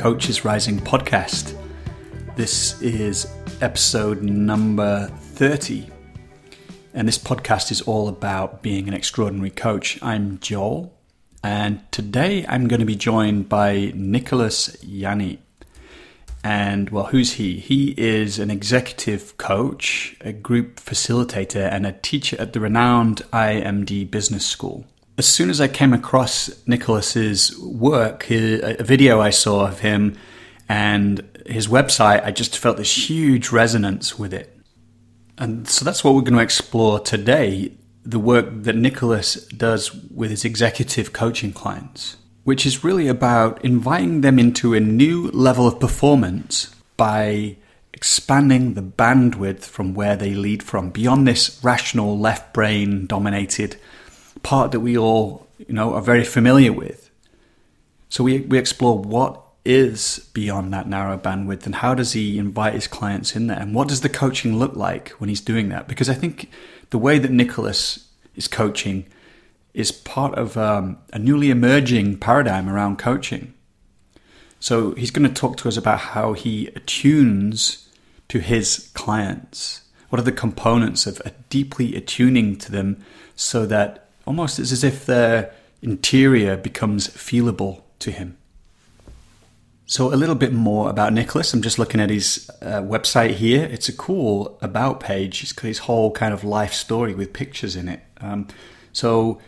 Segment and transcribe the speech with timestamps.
[0.00, 1.54] Coaches Rising podcast.
[2.34, 3.30] This is
[3.60, 5.90] episode number 30.
[6.94, 10.02] And this podcast is all about being an extraordinary coach.
[10.02, 10.98] I'm Joel,
[11.44, 15.36] and today I'm going to be joined by Nicholas Janni.
[16.42, 17.58] And well, who's he?
[17.58, 24.10] He is an executive coach, a group facilitator, and a teacher at the renowned IMD
[24.10, 24.86] Business School.
[25.20, 30.16] As soon as I came across Nicholas's work, a video I saw of him
[30.66, 34.58] and his website, I just felt this huge resonance with it.
[35.36, 37.70] And so that's what we're going to explore today
[38.02, 44.22] the work that Nicholas does with his executive coaching clients which is really about inviting
[44.22, 47.54] them into a new level of performance by
[47.92, 53.76] expanding the bandwidth from where they lead from beyond this rational left brain dominated
[54.42, 57.10] part that we all you know are very familiar with
[58.08, 62.74] so we, we explore what is beyond that narrow bandwidth and how does he invite
[62.74, 65.86] his clients in there and what does the coaching look like when he's doing that
[65.86, 66.50] because i think
[66.90, 69.06] the way that nicholas is coaching
[69.74, 73.54] is part of um, a newly emerging paradigm around coaching.
[74.58, 77.88] So he's going to talk to us about how he attunes
[78.28, 79.82] to his clients.
[80.08, 83.02] What are the components of deeply attuning to them
[83.36, 88.38] so that almost it's as if their interior becomes feelable to him.
[89.86, 91.52] So, a little bit more about Nicholas.
[91.52, 93.64] I'm just looking at his uh, website here.
[93.64, 95.38] It's a cool about page.
[95.38, 98.02] He's got his whole kind of life story with pictures in it.
[98.20, 98.46] Um,
[98.92, 99.40] so,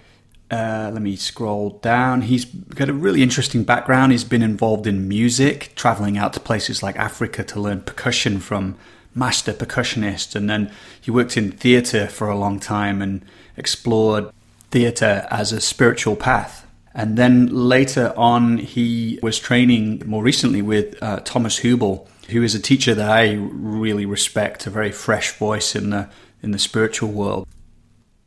[0.50, 2.22] uh, let me scroll down.
[2.22, 4.11] He's got a really interesting background.
[4.11, 8.77] He's been involved in music, traveling out to places like Africa to learn percussion from
[9.14, 10.34] master percussionists.
[10.34, 13.24] And then he worked in theatre for a long time and
[13.57, 14.33] explored
[14.72, 16.66] theatre as a spiritual path.
[16.94, 22.55] And then later on, he was training more recently with uh, Thomas Hübl, who is
[22.55, 26.08] a teacher that I really respect, a very fresh voice in the
[26.42, 27.46] in the spiritual world.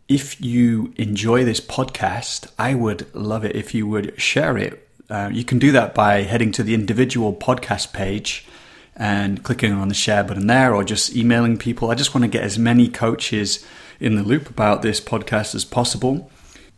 [0.08, 4.88] If you enjoy this podcast, I would love it if you would share it.
[5.10, 8.48] Uh, you can do that by heading to the individual podcast page
[8.96, 11.92] and clicking on the share button there or just emailing people.
[11.92, 13.66] I just want to get as many coaches
[14.00, 16.32] in the loop about this podcast as possible.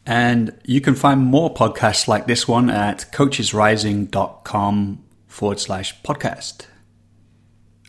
[0.08, 6.66] And you can find more podcasts like this one at coachesrising.com forward slash podcast.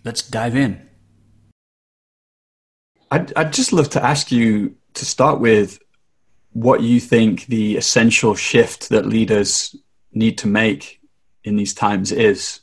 [0.04, 0.88] Let's dive in.
[3.12, 5.78] I'd, I'd just love to ask you to start with
[6.54, 9.76] what you think the essential shift that leaders
[10.12, 11.00] need to make
[11.44, 12.60] in these times is.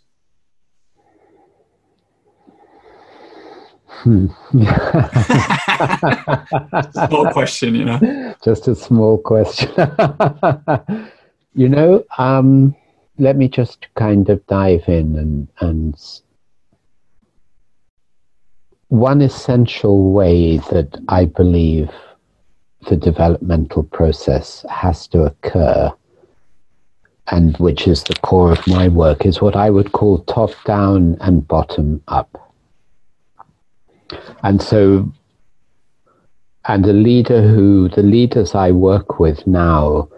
[4.03, 4.27] Hmm.
[6.91, 8.35] small question, you know.
[8.43, 9.71] Just a small question.
[11.55, 12.75] you know, um,
[13.17, 15.95] let me just kind of dive in and, and
[18.89, 21.89] one essential way that I believe
[22.87, 25.91] the developmental process has to occur,
[27.27, 31.17] and which is the core of my work, is what I would call top down
[31.21, 32.44] and bottom up.
[34.43, 35.11] And so,
[36.67, 40.09] and a leader who, the leaders I work with now,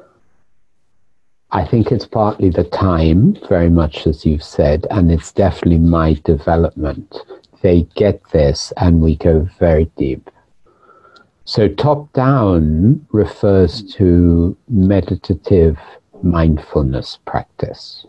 [1.52, 6.14] I think it's partly the time, very much as you've said, and it's definitely my
[6.26, 7.18] development.
[7.62, 10.30] They get this, and we go very deep.
[11.46, 15.78] So, top down refers to meditative
[16.22, 18.06] mindfulness practice,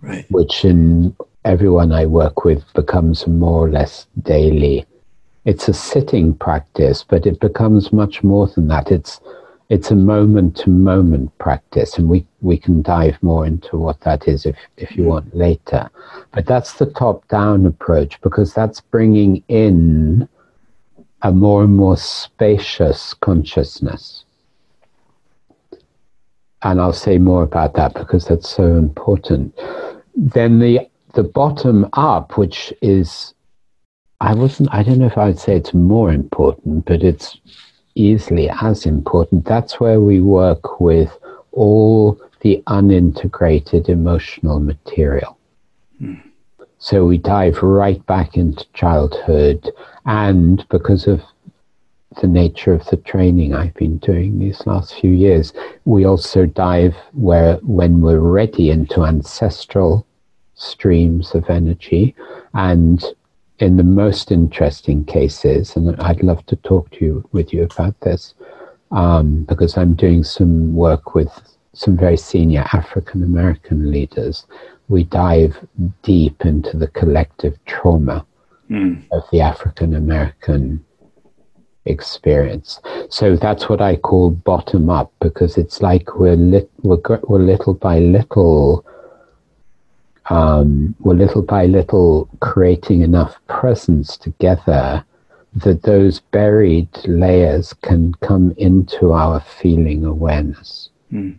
[0.00, 0.24] right.
[0.30, 4.86] which in everyone I work with becomes more or less daily.
[5.44, 8.90] It's a sitting practice, but it becomes much more than that.
[8.90, 9.20] It's
[9.70, 14.26] it's a moment to moment practice, and we, we can dive more into what that
[14.26, 15.10] is if, if you mm-hmm.
[15.10, 15.88] want later.
[16.32, 20.28] But that's the top down approach because that's bringing in
[21.22, 24.24] a more and more spacious consciousness.
[26.62, 29.56] And I'll say more about that because that's so important.
[30.16, 33.34] Then the the bottom up, which is
[34.20, 37.38] I wasn't I don't know if I'd say it's more important, but it's
[37.94, 39.44] easily as important.
[39.44, 41.16] That's where we work with
[41.52, 45.38] all the unintegrated emotional material.
[46.00, 46.22] Mm.
[46.78, 49.70] So we dive right back into childhood,
[50.06, 51.22] and because of
[52.20, 55.52] the nature of the training I've been doing these last few years,
[55.84, 60.06] we also dive where when we're ready into ancestral
[60.60, 62.14] streams of energy
[62.54, 63.04] and
[63.58, 67.98] in the most interesting cases, and I'd love to talk to you with you about
[68.00, 68.34] this,
[68.90, 71.30] um, because I'm doing some work with
[71.74, 74.46] some very senior African American leaders,
[74.88, 75.56] we dive
[76.02, 78.26] deep into the collective trauma
[78.68, 79.02] mm.
[79.12, 80.84] of the African American
[81.84, 82.80] experience.
[83.08, 87.74] So that's what I call bottom up because it's like we're, lit, we're, we're little
[87.74, 88.84] by little,
[90.30, 95.04] um, we're little by little creating enough presence together
[95.54, 100.90] that those buried layers can come into our feeling awareness.
[101.12, 101.38] Mm.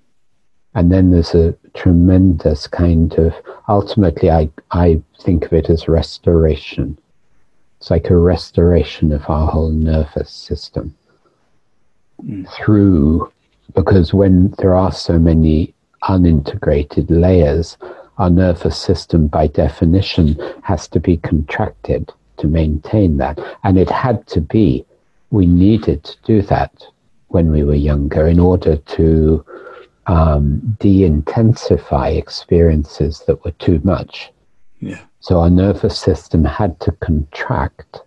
[0.75, 3.33] And then there's a tremendous kind of,
[3.69, 6.97] ultimately, I, I think of it as restoration.
[7.79, 10.95] It's like a restoration of our whole nervous system
[12.23, 12.49] mm.
[12.53, 13.31] through,
[13.73, 15.73] because when there are so many
[16.03, 17.77] unintegrated layers,
[18.17, 23.39] our nervous system, by definition, has to be contracted to maintain that.
[23.63, 24.85] And it had to be,
[25.29, 26.85] we needed to do that
[27.29, 29.45] when we were younger in order to
[30.07, 34.31] um, de intensify experiences that were too much.
[34.79, 35.01] Yeah.
[35.19, 38.01] So our nervous system had to contract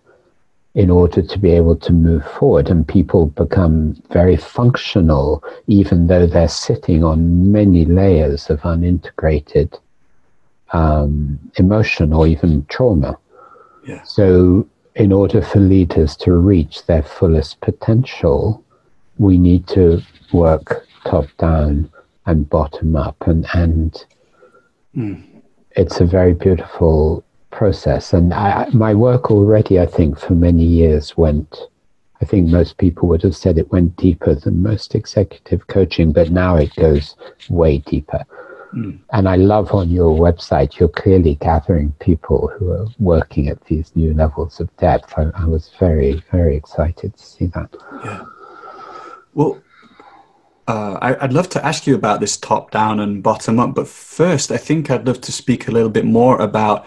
[0.75, 2.69] in order to be able to move forward.
[2.69, 9.79] And people become very functional, even though they're sitting on many layers of unintegrated
[10.73, 13.17] um, emotion or even trauma.
[13.85, 14.03] Yeah.
[14.03, 18.63] So, in order for leaders to reach their fullest potential,
[19.17, 20.01] we need to
[20.31, 21.89] work top down
[22.25, 24.05] and bottom up, and and
[24.95, 25.23] mm.
[25.71, 28.13] it's a very beautiful process.
[28.13, 31.55] And I, my work already, I think, for many years went.
[32.21, 36.31] I think most people would have said it went deeper than most executive coaching, but
[36.31, 37.15] now it goes
[37.49, 38.25] way deeper.
[38.75, 38.99] Mm.
[39.11, 43.95] And I love on your website, you're clearly gathering people who are working at these
[43.95, 45.13] new levels of depth.
[45.17, 47.73] I, I was very, very excited to see that.
[48.03, 48.23] Yeah.
[49.33, 49.61] Well,
[50.67, 53.87] uh, I, would love to ask you about this top down and bottom up, but
[53.87, 56.85] first, I think I'd love to speak a little bit more about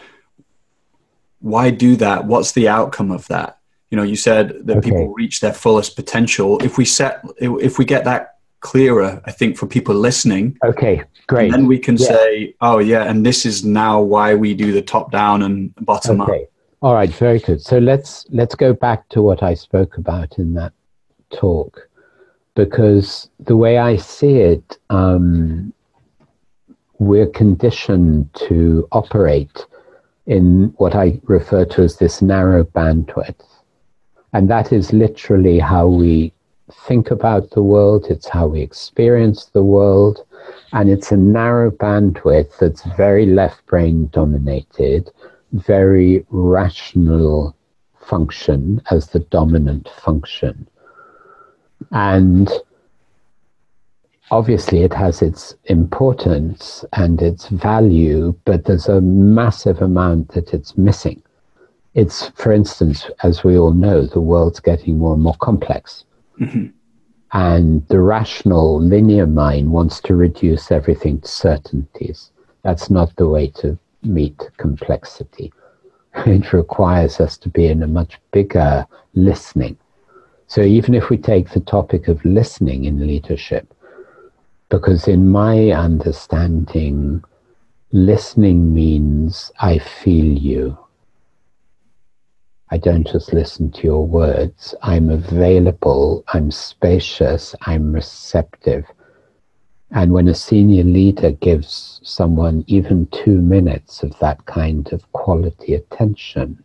[1.41, 2.25] why do that?
[2.25, 3.59] What's the outcome of that?
[3.91, 4.91] You know, you said that okay.
[4.91, 6.59] people reach their fullest potential.
[6.63, 10.59] If we set, if we get that clearer, I think, for people listening.
[10.65, 11.53] Okay, great.
[11.53, 12.07] then we can yeah.
[12.07, 16.21] say, oh, yeah, and this is now why we do the top down and bottom
[16.21, 16.43] okay.
[16.45, 16.49] up.
[16.81, 17.61] All right, very good.
[17.61, 20.73] So let's let's go back to what I spoke about in that
[21.31, 21.89] talk,
[22.55, 25.73] because the way I see it, um,
[27.01, 29.67] we're conditioned to operate
[30.27, 33.45] in what I refer to as this narrow bandwidth,
[34.33, 36.33] and that is literally how we
[36.73, 40.25] think about the world, it's how we experience the world,
[40.73, 45.11] and it's a narrow bandwidth that's very left brain dominated,
[45.53, 47.57] very rational
[48.01, 50.69] function as the dominant function.
[51.93, 52.51] And
[54.31, 60.77] obviously, it has its importance and its value, but there's a massive amount that it's
[60.77, 61.23] missing.
[61.95, 66.05] It's, for instance, as we all know, the world's getting more and more complex.
[66.41, 66.67] Mm-hmm.
[67.33, 72.31] And the rational linear mind wants to reduce everything to certainties.
[72.63, 75.53] That's not the way to meet complexity.
[76.27, 79.77] It requires us to be in a much bigger listening.
[80.47, 83.73] So even if we take the topic of listening in leadership,
[84.71, 87.23] because in my understanding,
[87.93, 90.79] listening means I feel you.
[92.71, 94.75] I don't just listen to your words.
[94.83, 98.85] I'm available, I'm spacious, I'm receptive.
[99.91, 105.75] And when a senior leader gives someone even two minutes of that kind of quality
[105.75, 106.63] attention,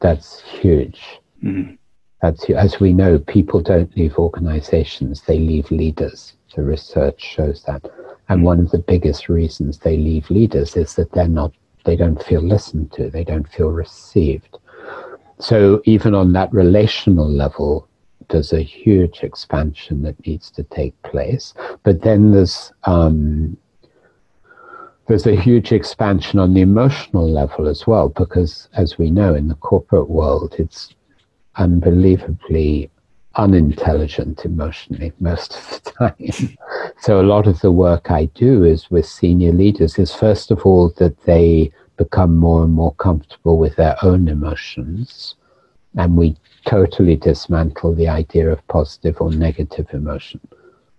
[0.00, 1.00] that's huge.
[1.42, 1.74] Mm-hmm.
[2.20, 6.32] That's as we know, people don't leave organizations; they leave leaders.
[6.56, 7.88] The research shows that,
[8.28, 11.52] and one of the biggest reasons they leave leaders is that they're not,
[11.84, 14.58] they don't feel listened to, they don't feel received
[15.38, 17.88] so even on that relational level,
[18.28, 21.54] there's a huge expansion that needs to take place.
[21.82, 23.56] But then there's um,
[25.06, 29.48] there's a huge expansion on the emotional level as well, because as we know in
[29.48, 30.94] the corporate world, it's
[31.56, 32.90] unbelievably
[33.36, 36.56] unintelligent emotionally most of the time.
[37.00, 40.64] so a lot of the work I do is with senior leaders is first of
[40.64, 45.34] all that they become more and more comfortable with their own emotions.
[45.96, 46.36] And we
[46.66, 50.40] totally dismantle the idea of positive or negative emotion.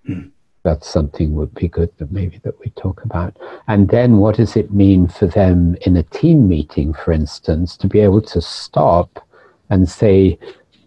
[0.10, 0.32] Mm.
[0.64, 3.38] That's something would be good that maybe that we talk about.
[3.68, 7.88] And then what does it mean for them in a team meeting, for instance, to
[7.88, 9.26] be able to stop
[9.70, 10.40] and say,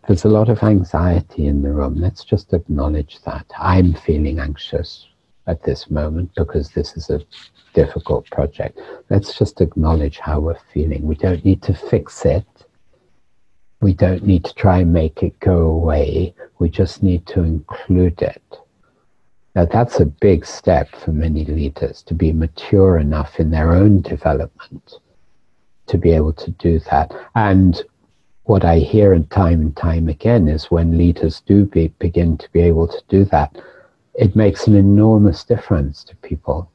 [0.06, 1.94] there's a lot of anxiety in the room.
[1.94, 3.46] Let's just acknowledge that.
[3.56, 5.06] I'm feeling anxious
[5.50, 7.20] at this moment because this is a
[7.74, 8.78] difficult project.
[9.10, 11.06] Let's just acknowledge how we're feeling.
[11.06, 12.46] We don't need to fix it.
[13.80, 16.34] We don't need to try and make it go away.
[16.58, 18.42] We just need to include it.
[19.56, 24.00] Now, that's a big step for many leaders to be mature enough in their own
[24.02, 24.94] development
[25.88, 27.12] to be able to do that.
[27.34, 27.82] And
[28.44, 32.48] what I hear and time and time again is when leaders do be, begin to
[32.52, 33.56] be able to do that,
[34.20, 36.70] it makes an enormous difference to people.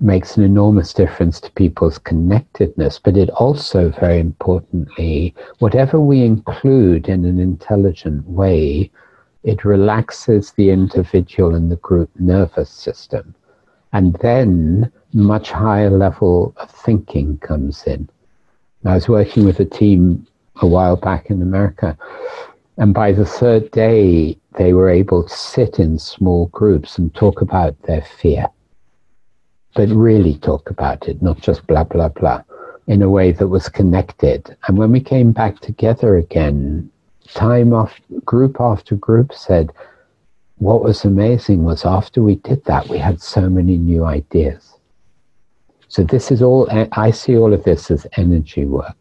[0.00, 7.08] Makes an enormous difference to people's connectedness, but it also, very importantly, whatever we include
[7.08, 8.90] in an intelligent way,
[9.44, 13.32] it relaxes the individual and the group nervous system.
[13.92, 18.10] And then much higher level of thinking comes in.
[18.84, 20.26] I was working with a team
[20.62, 21.96] a while back in America,
[22.80, 27.42] and by the third day, they were able to sit in small groups and talk
[27.42, 28.46] about their fear,
[29.74, 32.42] but really talk about it, not just blah, blah, blah,
[32.86, 34.56] in a way that was connected.
[34.66, 36.90] And when we came back together again,
[37.34, 39.70] time off, group after group said,
[40.56, 44.78] what was amazing was after we did that, we had so many new ideas.
[45.88, 48.96] So this is all, I see all of this as energy work.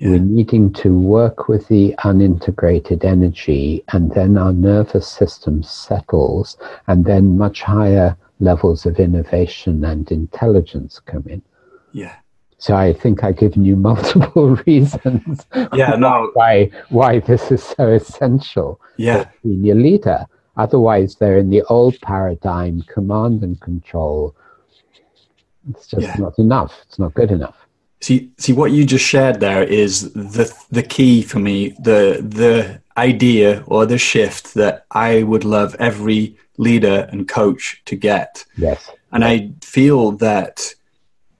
[0.00, 0.12] Yeah.
[0.12, 7.04] We're needing to work with the unintegrated energy, and then our nervous system settles, and
[7.04, 11.42] then much higher levels of innovation and intelligence come in.
[11.92, 12.16] Yeah.
[12.56, 15.46] So I think I've given you multiple reasons.
[15.74, 16.30] Yeah, no.
[16.34, 18.80] Why why this is so essential.
[18.96, 19.24] Yeah.
[19.24, 20.26] For senior leader.
[20.56, 24.34] Otherwise, they're in the old paradigm, command and control.
[25.68, 26.16] It's just yeah.
[26.18, 26.74] not enough.
[26.86, 27.59] It's not good enough.
[28.02, 31.70] See, see what you just shared there is the the key for me.
[31.80, 37.96] The the idea or the shift that I would love every leader and coach to
[37.96, 38.44] get.
[38.56, 38.90] Yes.
[39.12, 40.74] And I feel that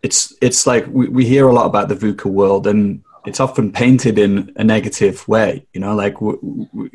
[0.02, 3.72] it's it's like we, we hear a lot about the VUCA world, and it's often
[3.72, 5.66] painted in a negative way.
[5.72, 6.38] You know, like we're,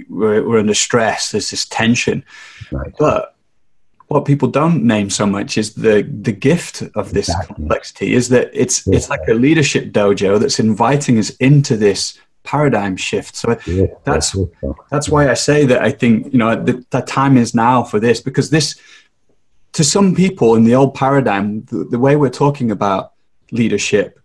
[0.10, 1.32] we're, we're under stress.
[1.32, 2.26] There's this tension,
[2.72, 2.94] right.
[2.98, 3.35] but
[4.08, 7.56] what people don't name so much is the the gift of this exactly.
[7.56, 8.96] complexity is that it's yeah.
[8.96, 14.36] it's like a leadership dojo that's inviting us into this paradigm shift so yeah, that's
[14.92, 18.00] that's why i say that i think you know the, the time is now for
[18.00, 18.80] this because this
[19.74, 23.14] to some people in the old paradigm the, the way we're talking about
[23.52, 24.20] leadership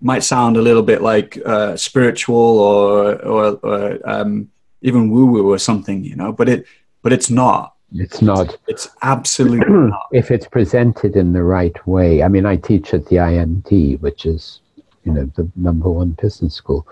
[0.00, 4.48] might sound a little bit like uh, spiritual or or, or um,
[4.80, 6.66] even woo woo or something you know but it
[7.02, 8.56] but it's not it's not.
[8.66, 10.08] It's absolutely not.
[10.12, 12.22] If it's presented in the right way.
[12.22, 14.60] I mean, I teach at the IMD, which is,
[15.04, 16.86] you know, the number one business school.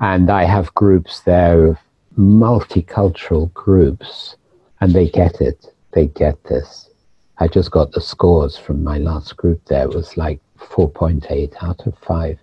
[0.00, 1.78] And I have groups there of
[2.18, 4.36] multicultural groups,
[4.80, 5.72] and they get it.
[5.92, 6.90] They get this.
[7.38, 9.84] I just got the scores from my last group there.
[9.84, 12.38] It was like 4.8 out of 5.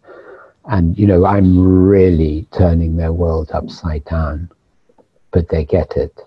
[0.65, 4.50] And, you know, I'm really turning their world upside down,
[5.31, 6.20] but they get it.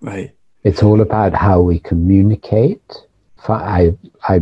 [0.00, 0.32] Right.
[0.62, 2.82] It's all about how we communicate.
[3.48, 3.94] I,
[4.28, 4.40] I,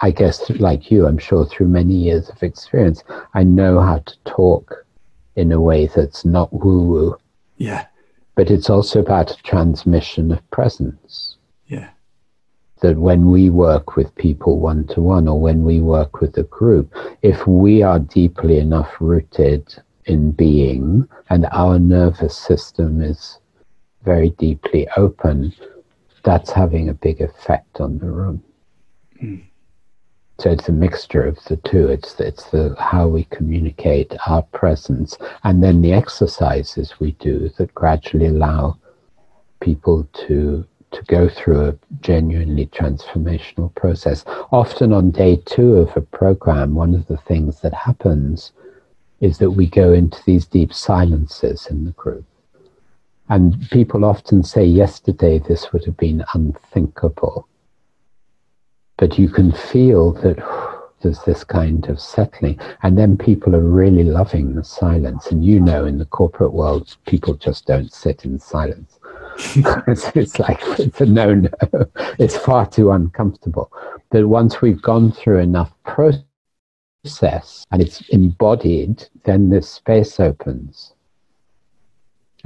[0.00, 3.02] I guess, like you, I'm sure through many years of experience,
[3.34, 4.86] I know how to talk
[5.34, 7.18] in a way that's not woo woo.
[7.56, 7.86] Yeah.
[8.36, 11.36] But it's also about a transmission of presence.
[11.66, 11.90] Yeah.
[12.80, 16.44] That when we work with people one to one or when we work with a
[16.44, 23.38] group, if we are deeply enough rooted in being and our nervous system is
[24.06, 25.52] very deeply open,
[26.22, 28.42] that's having a big effect on the room.
[29.22, 29.42] Mm.
[30.38, 31.88] So it's a mixture of the two.
[31.88, 37.74] It's it's the how we communicate our presence, and then the exercises we do that
[37.74, 38.78] gradually allow
[39.60, 44.24] people to to go through a genuinely transformational process.
[44.52, 48.52] Often on day two of a program, one of the things that happens
[49.20, 52.24] is that we go into these deep silences in the group.
[53.28, 57.48] And people often say, yesterday this would have been unthinkable.
[58.98, 60.38] But you can feel that
[61.00, 62.58] there's this kind of settling.
[62.82, 65.26] And then people are really loving the silence.
[65.30, 68.98] And you know, in the corporate world, people just don't sit in silence.
[69.86, 71.50] it's, it's like, it's a no no.
[72.18, 73.70] It's far too uncomfortable.
[74.10, 80.94] But once we've gone through enough process and it's embodied, then this space opens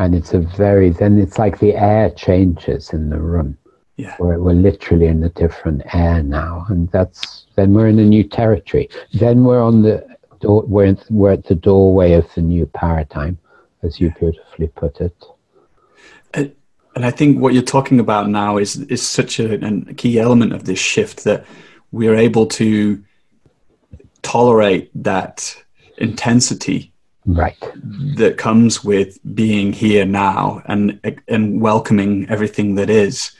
[0.00, 3.56] and it's a very then it's like the air changes in the room.
[3.98, 4.16] Yeah.
[4.18, 6.64] we're, we're literally in a different air now.
[6.70, 8.88] And that's then we're in a new territory.
[9.12, 13.36] Then we're on the door we're, we're at the doorway of the new paradigm
[13.82, 15.22] as you beautifully put it.
[16.32, 16.54] And,
[16.94, 20.54] and I think what you're talking about now is is such a, a key element
[20.54, 21.44] of this shift that
[21.92, 23.04] we're able to
[24.22, 25.62] tolerate that
[25.98, 26.89] intensity
[27.26, 27.58] right
[28.16, 30.98] that comes with being here now and
[31.28, 33.32] and welcoming everything that is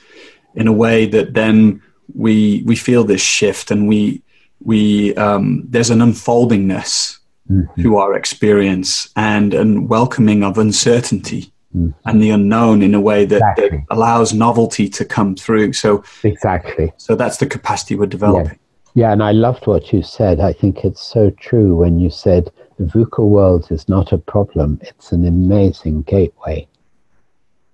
[0.55, 1.81] in a way that then
[2.15, 4.21] we we feel this shift and we
[4.63, 7.17] we um, there's an unfoldingness
[7.49, 7.81] mm-hmm.
[7.81, 11.89] to our experience and and welcoming of uncertainty mm-hmm.
[12.05, 13.69] and the unknown in a way that, exactly.
[13.69, 18.59] that, allows novelty to come through so exactly so that's the capacity we're developing
[18.93, 19.07] yeah.
[19.07, 22.51] yeah and i loved what you said i think it's so true when you said
[22.81, 26.67] VUCA world is not a problem it's an amazing gateway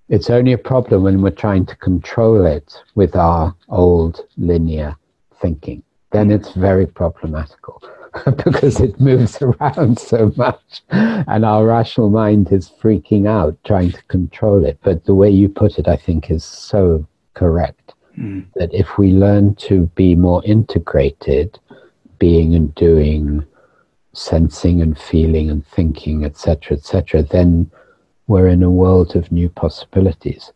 [0.10, 4.96] it's only a problem when we're trying to control it with our old linear
[5.42, 5.84] thinking.
[6.12, 7.84] Then it's very problematical
[8.26, 14.04] because it moves around so much and our rational mind is freaking out trying to
[14.04, 14.80] control it.
[14.82, 18.46] But the way you put it, I think, is so correct mm.
[18.56, 21.60] that if we learn to be more integrated,
[22.18, 23.46] being and doing,
[24.18, 27.70] sensing and feeling and thinking, etc., etc., then
[28.28, 30.52] we're in a world of new possibilities.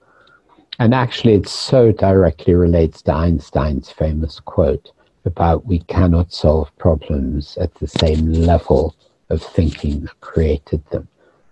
[0.80, 4.91] And actually, it so directly relates to Einstein's famous quote
[5.25, 8.96] about we cannot solve problems at the same level
[9.30, 11.08] of thinking that created them.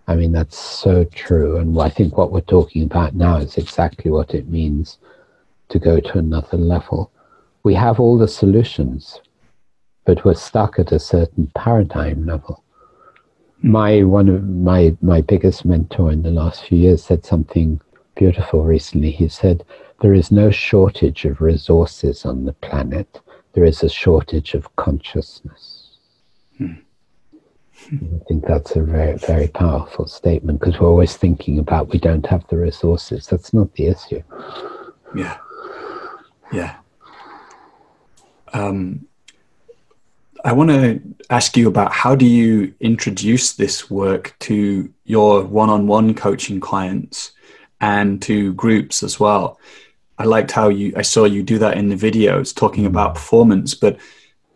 [0.07, 1.57] I mean, that's so true.
[1.57, 4.97] And I think what we're talking about now is exactly what it means
[5.69, 7.11] to go to another level.
[7.61, 9.21] We have all the solutions,
[10.05, 12.63] but we're stuck at a certain paradigm level
[13.61, 17.81] my one of my my biggest mentor in the last few years said something
[18.15, 19.11] beautiful recently.
[19.11, 19.65] He said,
[20.01, 23.21] "There is no shortage of resources on the planet.
[23.53, 25.97] There is a shortage of consciousness."
[26.57, 26.73] Hmm.
[27.91, 32.25] I think that's a very very powerful statement because we're always thinking about we don't
[32.27, 33.27] have the resources.
[33.27, 34.21] That's not the issue.
[35.15, 35.37] Yeah,
[36.53, 36.75] yeah.
[38.53, 39.05] Um,
[40.45, 46.13] I want to ask you about how do you introduce this work to your one-on-one
[46.13, 47.31] coaching clients
[47.81, 49.59] and to groups as well.
[50.17, 53.73] I liked how you I saw you do that in the videos talking about performance,
[53.73, 53.97] but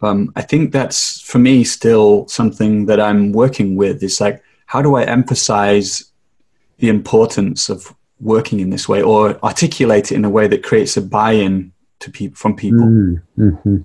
[0.02, 4.04] um, I think that's for me still something that I'm working with.
[4.04, 6.12] Is like how do I emphasize
[6.80, 10.98] the importance of working in this way or articulate it in a way that creates
[10.98, 12.86] a buy-in to people from people.
[12.86, 13.78] Mm, mm-hmm.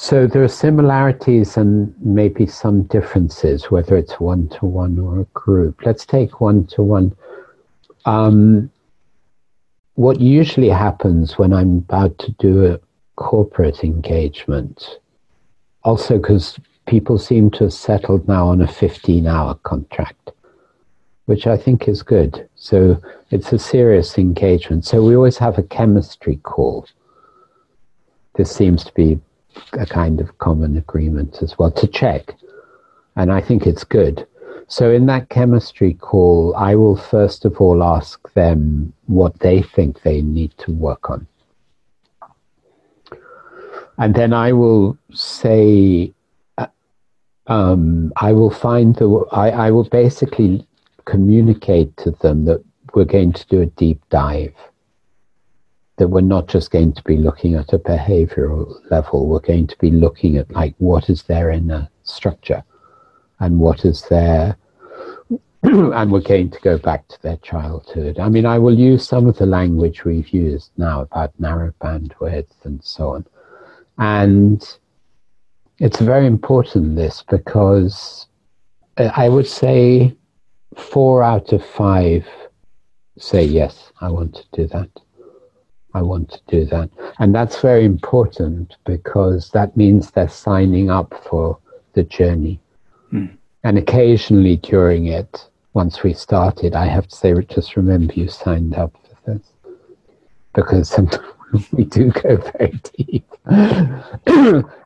[0.00, 5.24] So there are similarities and maybe some differences, whether it's one to one or a
[5.34, 5.84] group.
[5.84, 7.16] Let's take one to one.
[9.94, 12.80] What usually happens when I'm about to do a
[13.16, 14.98] corporate engagement,
[15.82, 20.30] also because people seem to have settled now on a 15 hour contract,
[21.26, 22.48] which I think is good.
[22.54, 24.86] So it's a serious engagement.
[24.86, 26.86] So we always have a chemistry call.
[28.36, 29.20] This seems to be
[29.72, 32.34] a kind of common agreement as well to check.
[33.16, 34.26] And I think it's good.
[34.68, 40.02] So in that chemistry call, I will first of all ask them what they think
[40.02, 41.26] they need to work on.
[43.96, 46.12] And then I will say,
[46.58, 46.66] uh,
[47.46, 50.66] um, I will find the, I, I will basically
[51.04, 52.62] communicate to them that
[52.94, 54.54] we're going to do a deep dive
[55.98, 59.76] that we're not just going to be looking at a behavioral level, we're going to
[59.78, 62.62] be looking at like what is there in a structure
[63.40, 64.56] and what is there
[65.62, 68.20] and we're going to go back to their childhood.
[68.20, 72.52] I mean, I will use some of the language we've used now about narrow bandwidth
[72.62, 73.26] and so on.
[73.98, 74.64] And
[75.78, 78.26] it's very important, this, because
[78.96, 80.16] I would say
[80.76, 82.24] four out of five
[83.18, 84.90] say, yes, I want to do that.
[85.98, 86.90] I want to do that.
[87.18, 91.58] And that's very important because that means they're signing up for
[91.94, 92.60] the journey.
[93.12, 93.36] Mm.
[93.64, 98.76] And occasionally during it, once we started, I have to say, just remember you signed
[98.76, 99.46] up for this.
[100.54, 101.26] Because sometimes
[101.72, 103.26] we do go very deep.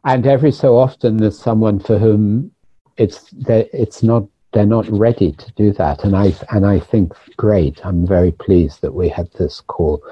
[0.04, 2.50] and every so often there's someone for whom
[2.96, 6.04] it's it's not they're not ready to do that.
[6.04, 7.84] And I and I think great.
[7.84, 10.02] I'm very pleased that we had this call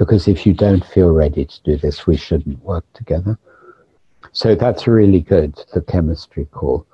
[0.00, 3.38] because if you don't feel ready to do this, we shouldn't work together.
[4.32, 6.86] So that's really good, the chemistry call.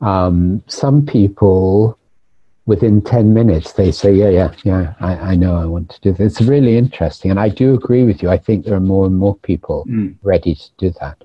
[0.00, 1.96] Um, some people,
[2.66, 6.12] within 10 minutes, they say, Yeah, yeah, yeah, I, I, know I want to do
[6.12, 6.40] this.
[6.40, 7.30] It's really interesting.
[7.30, 8.28] And I do agree with you.
[8.30, 10.16] I think there are more and more people mm.
[10.24, 11.22] ready to do that.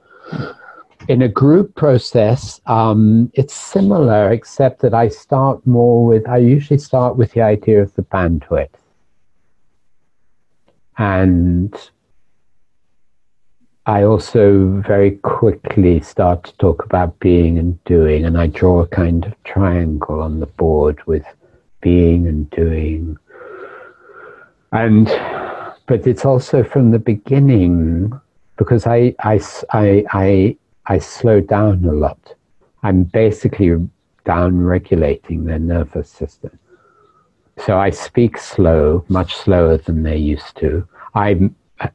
[1.07, 6.77] in a group process, um, it's similar, except that I start more with, I usually
[6.77, 8.77] start with the idea of the bandwidth.
[10.97, 11.73] And
[13.85, 18.87] I also very quickly start to talk about being and doing, and I draw a
[18.87, 21.25] kind of triangle on the board with
[21.81, 23.17] being and doing.
[24.71, 25.05] And,
[25.85, 28.19] but it's also from the beginning
[28.57, 29.39] because I, I,
[29.71, 32.33] I, I, I slow down a lot.
[32.81, 33.87] I'm basically
[34.23, 36.57] down regulating their nervous system.
[37.57, 40.87] So I speak slow, much slower than they used to.
[41.13, 41.49] I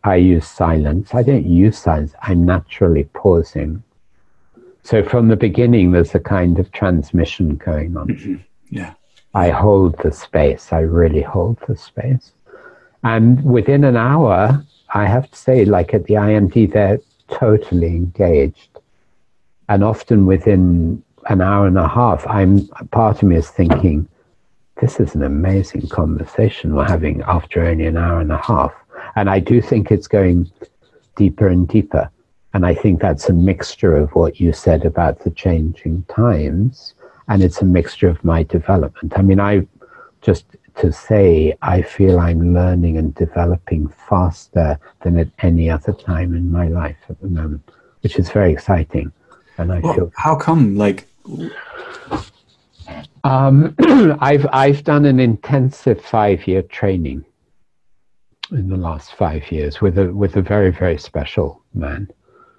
[0.05, 1.15] I use silence.
[1.15, 2.15] I don't use silence.
[2.23, 3.83] I'm naturally pausing.
[4.83, 8.09] So from the beginning, there's a kind of transmission going on.
[8.09, 8.37] Mm-hmm.
[8.71, 8.95] Yeah.
[9.35, 10.73] I hold the space.
[10.73, 12.33] I really hold the space.
[13.03, 18.79] And within an hour, I have to say, like at the IMD, they're totally engaged.
[19.69, 24.09] And often within an hour and a half, I'm part of me is thinking,
[24.81, 28.73] this is an amazing conversation we're having after only an hour and a half.
[29.17, 30.51] And I do think it's going
[31.17, 32.11] deeper and deeper.
[32.55, 36.95] And I think that's a mixture of what you said about the changing times,
[37.29, 39.13] and it's a mixture of my development.
[39.17, 39.67] I mean, I
[40.21, 46.35] just to say I feel I'm learning and developing faster than at any other time
[46.35, 47.71] in my life at the moment,
[48.03, 49.13] which is very exciting.
[49.59, 51.07] And I well, feel how come like
[53.25, 53.75] um,
[54.21, 57.25] I've I've done an intensive five year training
[58.51, 62.09] in the last five years with a with a very very special man.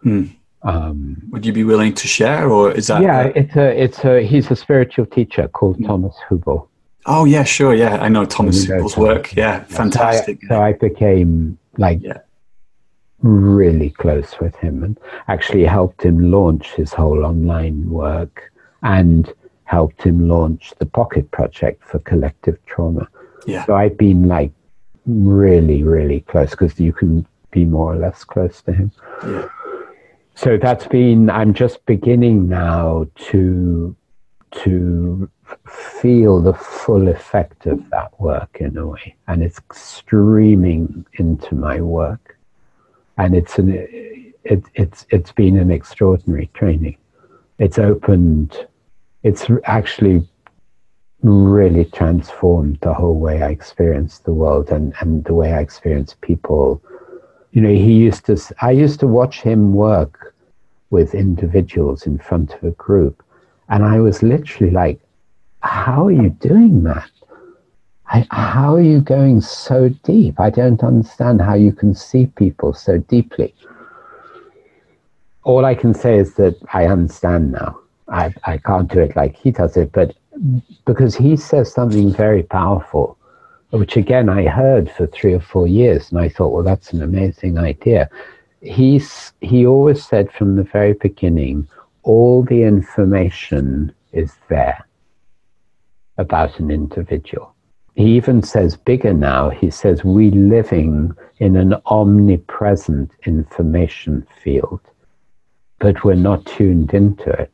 [0.03, 0.25] Hmm.
[0.63, 3.01] Um, Would you be willing to share, or is that?
[3.01, 5.85] Yeah, it's a it's a he's a spiritual teacher called hmm.
[5.85, 6.67] Thomas Hübl.
[7.07, 9.35] Oh yeah, sure, yeah, I know Thomas Hübl's work.
[9.35, 10.39] Yeah, fantastic.
[10.47, 12.19] So I, so I became like yeah.
[13.23, 18.51] really close with him, and actually helped him launch his whole online work,
[18.83, 19.33] and
[19.71, 23.07] helped him launch the Pocket Project for collective trauma.
[23.47, 23.65] Yeah.
[23.65, 24.51] So I've been like
[25.05, 28.91] really, really close because you can be more or less close to him.
[29.23, 29.47] Yeah.
[30.35, 31.29] So that's been.
[31.29, 33.95] I'm just beginning now to
[34.63, 35.29] to
[36.01, 41.79] feel the full effect of that work in a way, and it's streaming into my
[41.79, 42.37] work,
[43.17, 43.69] and it's an
[44.43, 46.97] it, it's it's been an extraordinary training.
[47.57, 48.67] It's opened.
[49.23, 50.27] It's actually
[51.23, 56.15] really transformed the whole way I experience the world and, and the way I experience
[56.21, 56.81] people.
[57.51, 60.33] You know, he used to, I used to watch him work
[60.89, 63.23] with individuals in front of a group.
[63.69, 64.99] And I was literally like,
[65.61, 67.09] how are you doing that?
[68.07, 70.39] I, how are you going so deep?
[70.39, 73.53] I don't understand how you can see people so deeply.
[75.43, 77.80] All I can say is that I understand now.
[78.11, 80.15] I, I can't do it like he does it, but
[80.85, 83.17] because he says something very powerful,
[83.69, 87.01] which again I heard for three or four years, and I thought, well, that's an
[87.01, 88.09] amazing idea.
[88.61, 91.67] He's he always said from the very beginning,
[92.03, 94.85] all the information is there
[96.17, 97.55] about an individual.
[97.95, 104.81] He even says bigger now, he says we living in an omnipresent information field,
[105.79, 107.51] but we're not tuned into it.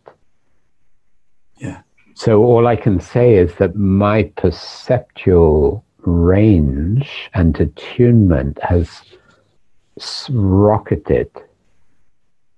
[2.17, 8.89] So all I can say is that my perceptual range and attunement has
[10.31, 11.29] rocketed.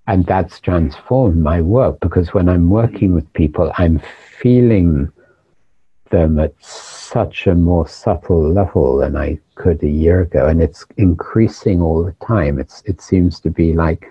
[0.06, 4.00] And that's transformed my work because when I'm working with people, I'm
[4.38, 5.12] feeling
[6.08, 10.46] them at such a more subtle level than I could a year ago.
[10.46, 12.58] And it's increasing all the time.
[12.58, 14.06] It's, it seems to be like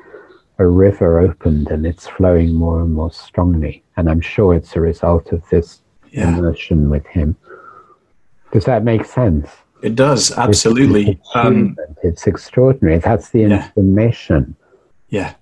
[0.59, 3.81] a river opened and it's flowing more and more strongly.
[3.97, 6.37] And I'm sure it's a result of this yeah.
[6.37, 7.35] immersion with him.
[8.51, 9.49] Does that make sense?
[9.81, 11.11] It does, absolutely.
[11.11, 12.97] It's, um, it's extraordinary.
[12.97, 13.65] That's the yeah.
[13.65, 14.55] information.
[15.07, 15.33] Yeah.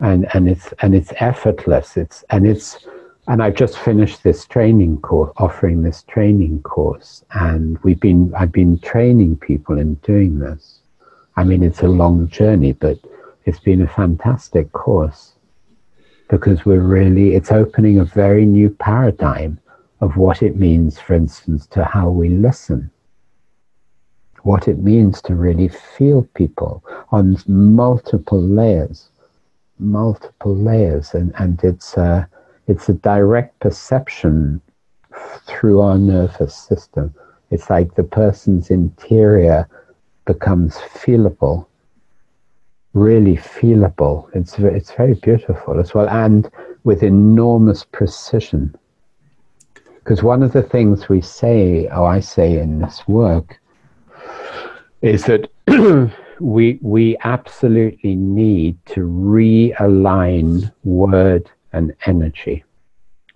[0.00, 1.96] And and it's and it's effortless.
[1.96, 2.86] It's and it's
[3.26, 8.52] and I've just finished this training course, offering this training course, and we've been I've
[8.52, 10.80] been training people in doing this.
[11.36, 12.98] I mean, it's a long journey, but
[13.44, 15.34] it's been a fantastic course
[16.30, 19.58] because we're really, it's opening a very new paradigm
[20.00, 22.90] of what it means, for instance, to how we listen.
[24.42, 29.10] What it means to really feel people on multiple layers,
[29.78, 32.28] multiple layers, and, and it's a,
[32.66, 34.60] it's a direct perception
[35.46, 37.14] through our nervous system.
[37.50, 39.68] It's like the person's interior
[40.24, 41.66] becomes feelable
[42.94, 44.28] really feelable.
[44.34, 46.48] It's it's very beautiful as well, and
[46.84, 48.74] with enormous precision.
[49.96, 53.58] Because one of the things we say, or I say in this work,
[55.02, 55.50] is that
[56.40, 62.64] we we absolutely need to realign word and energy.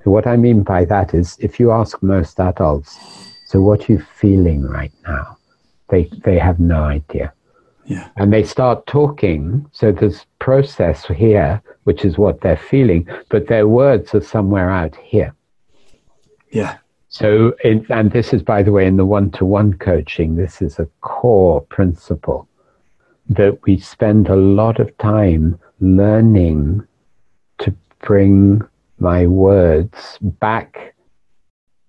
[0.05, 2.99] So what I mean by that is, if you ask most adults,
[3.47, 5.37] so what are you feeling right now?
[5.89, 7.33] They they have no idea.
[7.89, 8.09] Yeah.
[8.17, 9.67] And they start talking.
[9.73, 14.95] So there's process here, which is what they're feeling, but their words are somewhere out
[14.97, 15.35] here.
[16.51, 16.77] Yeah.
[17.09, 20.61] So, in, and this is, by the way, in the one to one coaching, this
[20.61, 22.47] is a core principle
[23.31, 26.87] that we spend a lot of time learning
[27.59, 28.61] to bring
[28.99, 30.95] my words back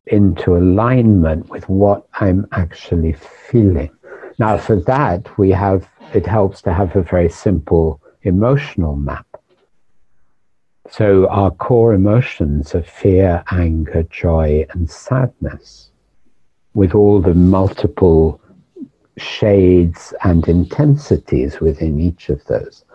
[0.07, 3.91] into alignment with what I'm actually feeling.
[4.39, 9.27] Now, for that, we have, it helps to have a very simple emotional map.
[10.89, 15.91] So, our core emotions are fear, anger, joy, and sadness,
[16.73, 18.41] with all the multiple
[19.17, 22.85] shades and intensities within each of those.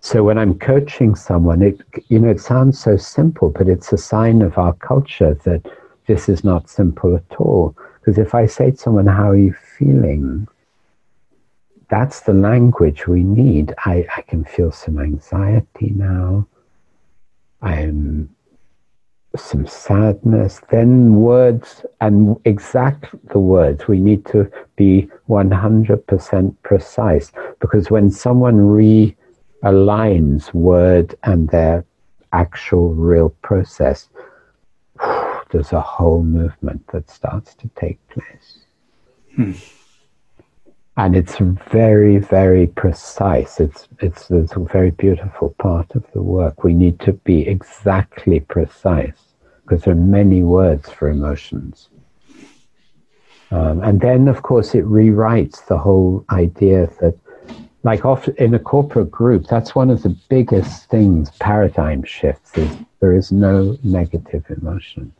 [0.00, 3.98] So when I'm coaching someone, it you know it sounds so simple, but it's a
[3.98, 5.62] sign of our culture that
[6.06, 7.76] this is not simple at all.
[8.00, 10.48] Because if I say to someone, "How are you feeling?"
[11.90, 13.74] That's the language we need.
[13.86, 16.46] I, I can feel some anxiety now.
[17.62, 18.28] I'm
[19.36, 23.86] some sadness, then words and exact the words.
[23.86, 28.56] We need to be 100% precise because when someone
[29.62, 31.84] realigns word and their
[32.32, 34.08] actual real process,
[35.50, 38.57] there's a whole movement that starts to take place.
[39.38, 39.52] Hmm.
[40.96, 41.36] And it's
[41.70, 43.60] very, very precise.
[43.60, 46.64] It's, it's, it's a very beautiful part of the work.
[46.64, 49.12] We need to be exactly precise
[49.62, 51.88] because there are many words for emotions.
[53.52, 57.16] Um, and then, of course, it rewrites the whole idea that,
[57.84, 62.76] like often in a corporate group, that's one of the biggest things, paradigm shifts, is
[62.98, 65.12] there is no negative emotion.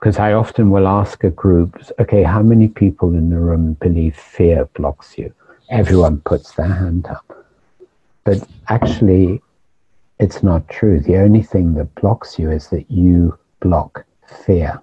[0.00, 0.18] Because.
[0.18, 4.64] I often will ask a group, okay, how many people in the room believe fear
[4.74, 5.32] blocks you?
[5.70, 7.46] Everyone puts their hand up.
[8.24, 9.40] But actually,
[10.18, 11.00] it's not true.
[11.00, 14.04] The only thing that blocks you is that you block
[14.44, 14.80] fear.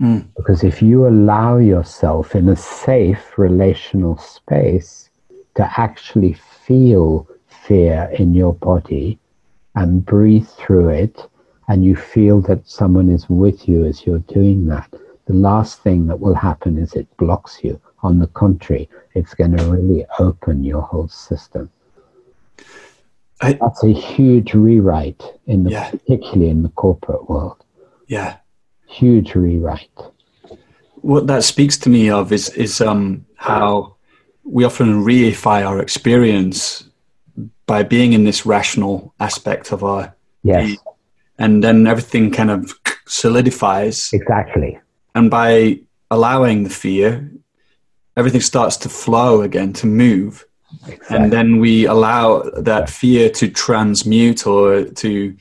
[0.00, 0.26] Mm.
[0.36, 5.10] Because if you allow yourself in a safe relational space
[5.56, 9.18] to actually feel fear in your body
[9.74, 11.28] and breathe through it,
[11.70, 14.92] and you feel that someone is with you as you're doing that,
[15.26, 17.80] the last thing that will happen is it blocks you.
[18.02, 21.70] On the contrary, it's going to really open your whole system.
[23.40, 25.90] I, That's a huge rewrite in the, yeah.
[25.90, 27.62] particularly in the corporate world.
[28.08, 28.38] Yeah,
[28.88, 30.00] huge rewrite.
[31.02, 33.94] What that speaks to me of is is um, how
[34.42, 36.82] we often reify our experience
[37.66, 40.76] by being in this rational aspect of our yes,
[41.40, 42.72] and then everything kind of
[43.06, 44.78] solidifies exactly.
[45.14, 47.28] And by allowing the fear,
[48.16, 50.44] everything starts to flow again, to move.
[50.86, 51.16] Exactly.
[51.16, 55.36] And then we allow that fear to transmute or to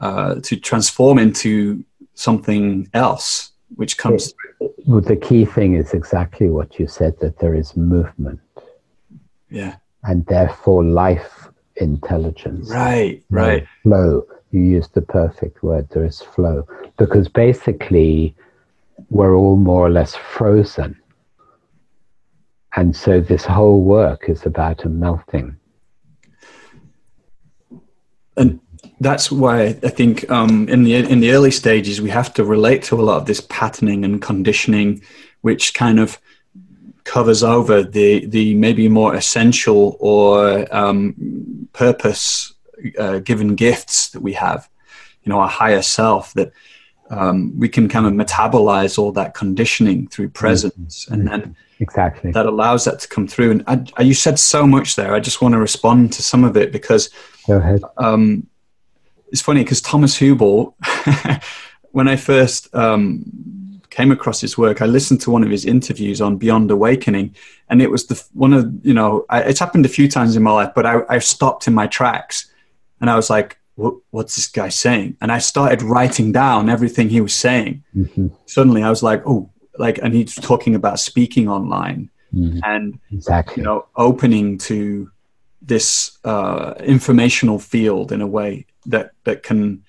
[0.00, 1.84] uh, to transform into
[2.14, 4.32] something else, which comes.
[4.60, 8.40] It, well, the key thing is exactly what you said that there is movement.
[9.50, 9.76] Yeah.
[10.02, 12.70] And therefore, life intelligence.
[12.70, 13.66] Right, right.
[13.82, 14.26] Flow.
[14.50, 15.88] You used the perfect word.
[15.90, 16.66] There is flow.
[16.96, 18.34] Because basically,
[19.08, 21.00] we're all more or less frozen
[22.76, 25.56] and so this whole work is about a melting.
[28.36, 28.60] And
[29.00, 32.82] that's why I think um, in the in the early stages we have to relate
[32.84, 35.02] to a lot of this patterning and conditioning,
[35.40, 36.18] which kind of
[37.04, 42.52] covers over the the maybe more essential or um, purpose
[42.98, 44.68] uh, given gifts that we have.
[45.22, 46.52] You know, our higher self that
[47.10, 51.14] um, we can kind of metabolize all that conditioning through presence, mm-hmm.
[51.14, 53.50] and then exactly that allows that to come through.
[53.50, 55.14] And I, I, you said so much there.
[55.14, 57.10] I just want to respond to some of it because
[57.46, 57.82] go ahead.
[57.96, 58.46] Um,
[59.30, 60.74] it's funny because Thomas Hübl,
[61.92, 66.20] when I first um, came across his work, I listened to one of his interviews
[66.20, 67.34] on Beyond Awakening,
[67.68, 70.42] and it was the one of you know I, it's happened a few times in
[70.42, 72.49] my life, but I, I stopped in my tracks,
[73.00, 75.16] and I was like, what's this guy saying?
[75.20, 77.82] And I started writing down everything he was saying.
[77.96, 78.28] Mm-hmm.
[78.46, 82.60] Suddenly, I was like, oh, like, and he's talking about speaking online mm-hmm.
[82.64, 85.10] and exactly, you know, opening to
[85.62, 89.84] this uh, informational field in a way that that can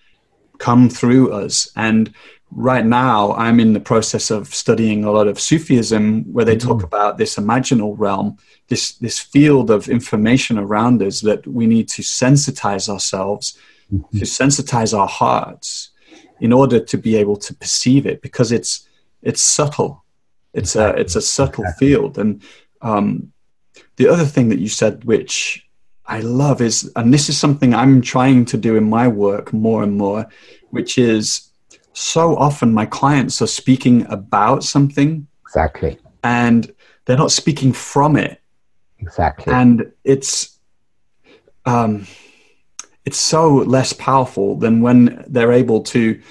[0.62, 1.72] come through us.
[1.76, 2.14] And
[2.52, 6.78] right now, I'm in the process of studying a lot of Sufism, where they talk
[6.78, 6.94] mm-hmm.
[6.94, 12.02] about this imaginal realm, this this field of information around us that we need to
[12.02, 13.58] sensitize ourselves,
[13.92, 14.20] mm-hmm.
[14.20, 15.92] to sensitize our hearts,
[16.40, 18.88] in order to be able to perceive it, because it's
[19.22, 20.04] it's subtle.
[20.54, 22.42] It's a it's a subtle field, and
[22.82, 23.32] um,
[23.96, 25.66] the other thing that you said, which
[26.12, 29.82] I love, is and this is something I'm trying to do in my work more
[29.82, 30.28] and more,
[30.70, 31.50] which is
[31.94, 36.70] so often my clients are speaking about something exactly, and
[37.06, 38.42] they're not speaking from it.
[39.00, 40.60] Exactly, and it's
[41.66, 42.06] um,
[43.06, 46.22] it's so less powerful than when they're able to,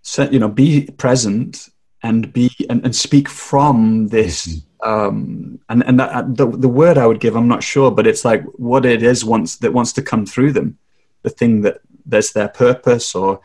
[0.00, 1.68] set, you know, be present
[2.02, 4.69] and be and, and speak from this mm-hmm.
[4.82, 8.24] Um and and that, the, the word i would give i'm not sure but it's
[8.24, 10.78] like what it is wants that wants to come through them
[11.22, 13.40] the thing that there's their purpose or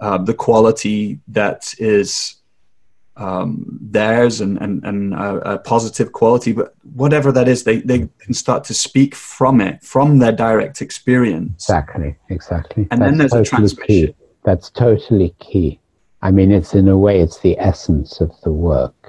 [0.00, 2.42] uh, the quality that is
[3.16, 8.08] um, theirs and, and, and a, a, positive quality, but whatever that is, they, they
[8.18, 11.64] can start to speak from it, from their direct experience.
[11.64, 12.88] Exactly, exactly.
[12.90, 14.06] And That's then there's totally a transmission.
[14.06, 14.14] Key.
[14.44, 15.78] That's totally key.
[16.22, 19.01] I mean, it's in a way, it's the essence of the work.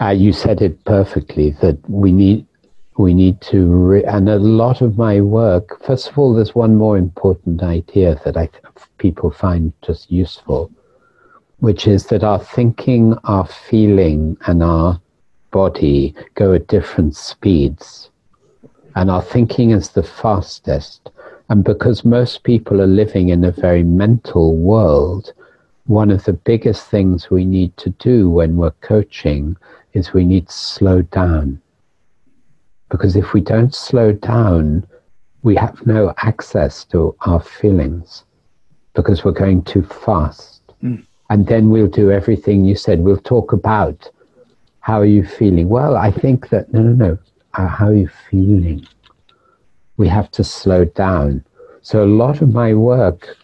[0.00, 2.44] Uh, you said it perfectly that we need
[2.96, 5.82] we need to, re- and a lot of my work.
[5.84, 8.48] First of all, there's one more important idea that I
[8.98, 10.70] people find just useful,
[11.58, 15.00] which is that our thinking, our feeling, and our
[15.50, 18.10] body go at different speeds,
[18.94, 21.10] and our thinking is the fastest,
[21.48, 25.32] and because most people are living in a very mental world,
[25.86, 29.56] one of the biggest things we need to do when we're coaching
[29.94, 31.60] is we need to slow down.
[32.90, 34.86] Because if we don't slow down,
[35.42, 38.24] we have no access to our feelings
[38.94, 40.60] because we're going too fast.
[40.82, 41.04] Mm.
[41.30, 43.00] And then we'll do everything you said.
[43.00, 44.10] We'll talk about
[44.80, 45.68] how are you feeling?
[45.68, 47.18] Well, I think that, no, no, no.
[47.54, 48.86] Uh, how are you feeling?
[49.96, 51.44] we have to slow down.
[51.82, 53.36] So a lot of my work,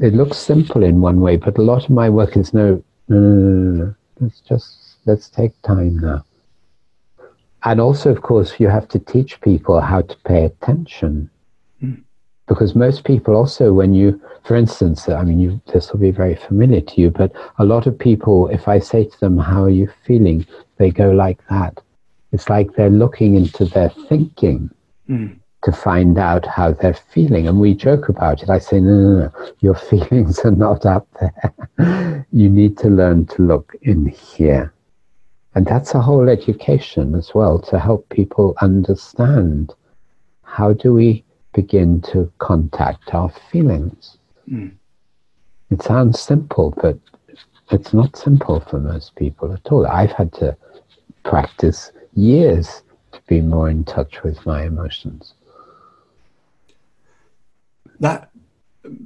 [0.00, 3.18] it looks simple in one way, but a lot of my work is no, no,
[3.18, 3.94] no, no, no.
[4.20, 4.76] Let's just,
[5.06, 6.24] let's take time now.
[7.64, 11.30] And also, of course, you have to teach people how to pay attention.
[11.82, 12.02] Mm.
[12.46, 16.36] Because most people also, when you, for instance, I mean, you, this will be very
[16.36, 19.70] familiar to you, but a lot of people, if I say to them, How are
[19.70, 20.46] you feeling?
[20.78, 21.80] they go like that.
[22.32, 24.70] It's like they're looking into their thinking.
[25.08, 27.48] Mm to find out how they're feeling.
[27.48, 28.48] And we joke about it.
[28.48, 32.24] I say, no, no, no, your feelings are not up there.
[32.32, 34.72] you need to learn to look in here.
[35.56, 39.74] And that's a whole education as well to help people understand
[40.42, 44.18] how do we begin to contact our feelings.
[44.48, 44.72] Mm.
[45.70, 46.98] It sounds simple, but
[47.72, 49.86] it's not simple for most people at all.
[49.86, 50.56] I've had to
[51.24, 55.34] practice years to be more in touch with my emotions
[58.00, 58.30] that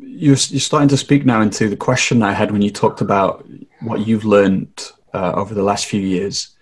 [0.00, 3.46] you're, you're starting to speak now into the question I had when you talked about
[3.80, 6.56] what you've learned uh, over the last few years.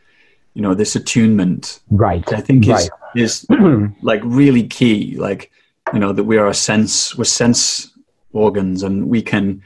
[0.54, 2.32] You know, this attunement, right?
[2.32, 2.90] I think is right.
[3.14, 3.46] is
[4.02, 5.16] like really key.
[5.16, 5.52] Like,
[5.92, 7.92] you know, that we are a sense, we're sense
[8.32, 9.62] organs, and we can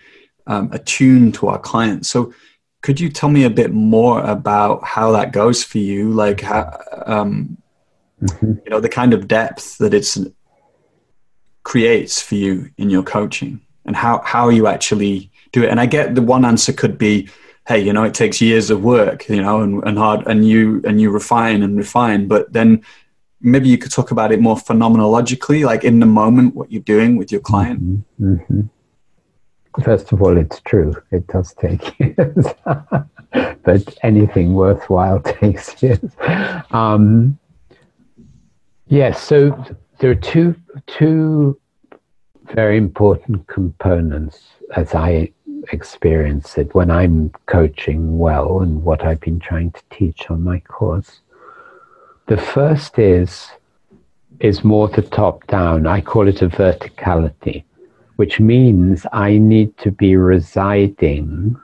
[0.47, 2.11] um, attune to our clients.
[2.11, 2.35] So,
[2.83, 6.11] could you tell me a bit more about how that goes for you?
[6.11, 7.57] Like, how, um,
[8.21, 8.55] mm-hmm.
[8.65, 10.19] you know, the kind of depth that it's
[11.63, 15.71] creates for you in your coaching and how, how you actually do it.
[15.71, 17.29] And I get the one answer could be,
[17.67, 20.83] hey, you know, it takes years of work, you know, and, and hard and you
[20.85, 22.27] and you refine and refine.
[22.27, 22.83] But then
[23.41, 27.17] maybe you could talk about it more phenomenologically, like in the moment, what you're doing
[27.17, 27.81] with your client.
[28.21, 28.35] Mm-hmm.
[28.35, 29.83] Mm-hmm.
[29.83, 30.95] First of all, it's true.
[31.11, 32.47] It does take years.
[33.63, 36.11] but anything worthwhile takes years.
[36.71, 37.39] Um,
[38.87, 39.65] yes, so
[39.99, 40.55] there are two
[40.87, 41.59] two
[42.55, 44.43] very important components
[44.77, 45.33] as I
[45.71, 50.61] experience it when I'm coaching well and what I've been trying to teach on my
[50.61, 51.21] course.
[52.27, 53.49] The first is
[54.41, 55.87] is more the top down.
[55.87, 57.65] I call it a verticality,
[58.17, 61.57] which means I need to be residing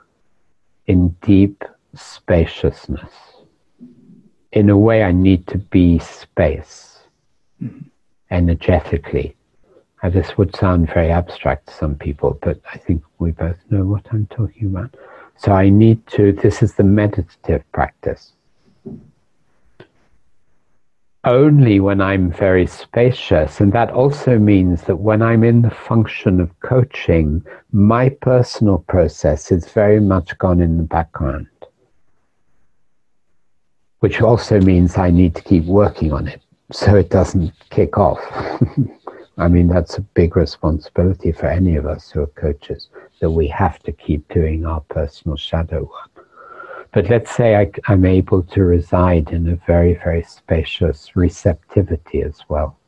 [0.87, 3.11] in deep spaciousness.
[4.53, 7.01] In a way, I need to be space.
[7.61, 7.89] Mm-hmm
[8.31, 9.37] energetically.
[10.03, 13.85] Now, this would sound very abstract to some people, but I think we both know
[13.85, 14.95] what I'm talking about.
[15.37, 18.33] So I need to, this is the meditative practice.
[21.29, 23.61] only when I'm very spacious.
[23.61, 29.53] And that also means that when I'm in the function of coaching, my personal process
[29.53, 31.47] is very much gone in the background,
[34.01, 36.41] which also means I need to keep working on it
[36.73, 38.21] so it doesn't kick off.
[39.39, 42.89] I mean, that's a big responsibility for any of us who are coaches
[43.21, 46.27] that we have to keep doing our personal shadow work.
[46.93, 52.41] But let's say I, am able to reside in a very, very spacious receptivity as
[52.49, 52.79] well.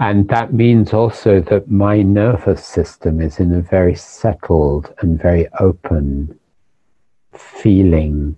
[0.00, 5.48] And that means also that my nervous system is in a very settled and very
[5.60, 6.38] open
[7.32, 8.36] feeling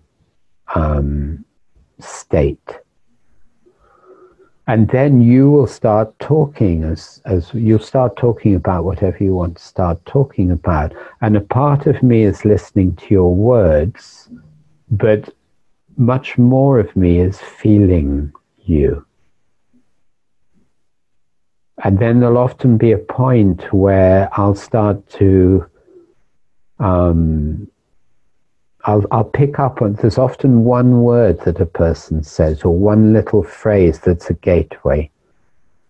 [0.74, 1.44] um,
[1.98, 2.78] state
[4.68, 9.56] and then you will start talking as as you'll start talking about whatever you want
[9.56, 10.92] to start talking about.
[11.20, 14.28] And a part of me is listening to your words
[14.90, 15.34] but
[15.96, 19.04] much more of me is feeling you.
[21.82, 25.66] And then there'll often be a point where i'll start to
[26.78, 27.68] um,
[28.86, 33.12] I'll, I'll pick up on there's often one word that a person says or one
[33.12, 35.10] little phrase that's a gateway.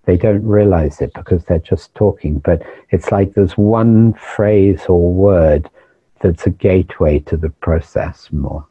[0.06, 5.12] They don't realize it because they're just talking, but it's like there's one phrase or
[5.12, 5.68] word
[6.20, 8.66] that's a gateway to the process more.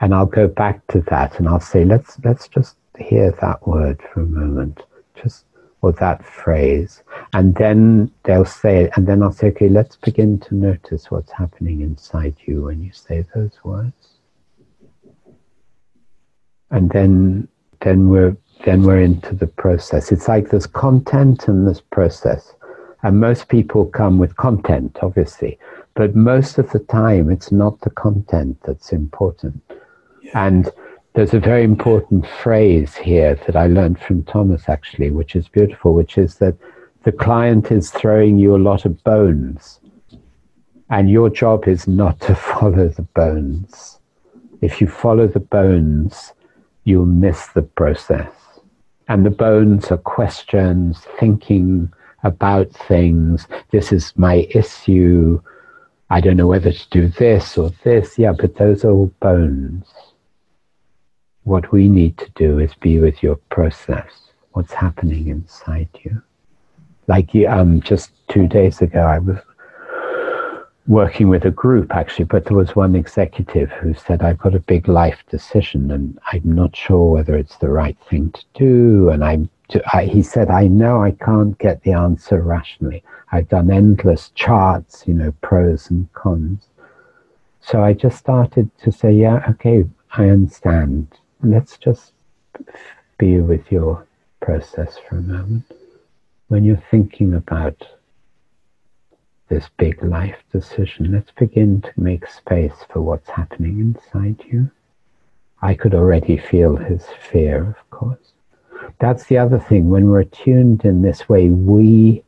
[0.00, 4.00] And I'll go back to that and I'll say, let's let's just hear that word
[4.12, 4.82] for a moment.
[5.14, 5.44] Just
[5.82, 7.02] or that phrase.
[7.36, 11.30] And then they'll say it, and then I'll say, okay, let's begin to notice what's
[11.30, 14.14] happening inside you when you say those words.
[16.70, 17.46] And then
[17.82, 20.12] then we're then we're into the process.
[20.12, 22.54] It's like there's content and this process.
[23.02, 25.58] And most people come with content, obviously.
[25.92, 29.62] But most of the time it's not the content that's important.
[30.22, 30.46] Yeah.
[30.46, 30.70] And
[31.12, 35.92] there's a very important phrase here that I learned from Thomas actually, which is beautiful,
[35.92, 36.56] which is that
[37.06, 39.80] the client is throwing you a lot of bones,
[40.90, 44.00] and your job is not to follow the bones.
[44.60, 46.32] If you follow the bones,
[46.84, 48.32] you'll miss the process.
[49.08, 51.92] And the bones are questions, thinking
[52.24, 53.46] about things.
[53.70, 55.40] This is my issue.
[56.10, 58.18] I don't know whether to do this or this.
[58.18, 59.86] Yeah, but those are all bones
[61.46, 64.10] what we need to do is be with your process,
[64.50, 66.20] what's happening inside you.
[67.06, 69.38] Like um, just two days ago, I was
[70.86, 74.60] working with a group actually, but there was one executive who said, I've got a
[74.60, 79.10] big life decision and I'm not sure whether it's the right thing to do.
[79.10, 83.02] And I'm, to, I, he said, I know I can't get the answer rationally.
[83.32, 86.68] I've done endless charts, you know, pros and cons.
[87.60, 91.08] So I just started to say, yeah, okay, I understand
[91.42, 92.12] let's just
[93.18, 94.06] be with your
[94.40, 95.64] process for a moment.
[96.48, 97.86] When you're thinking about
[99.48, 104.70] this big life decision, let's begin to make space for what's happening inside you.
[105.62, 108.32] I could already feel his fear, of course.
[109.00, 109.90] That's the other thing.
[109.90, 112.22] When we're tuned in this way, we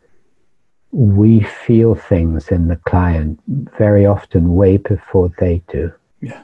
[0.91, 3.39] we feel things in the client
[3.79, 5.93] very often way before they do.
[6.21, 6.43] Yeah.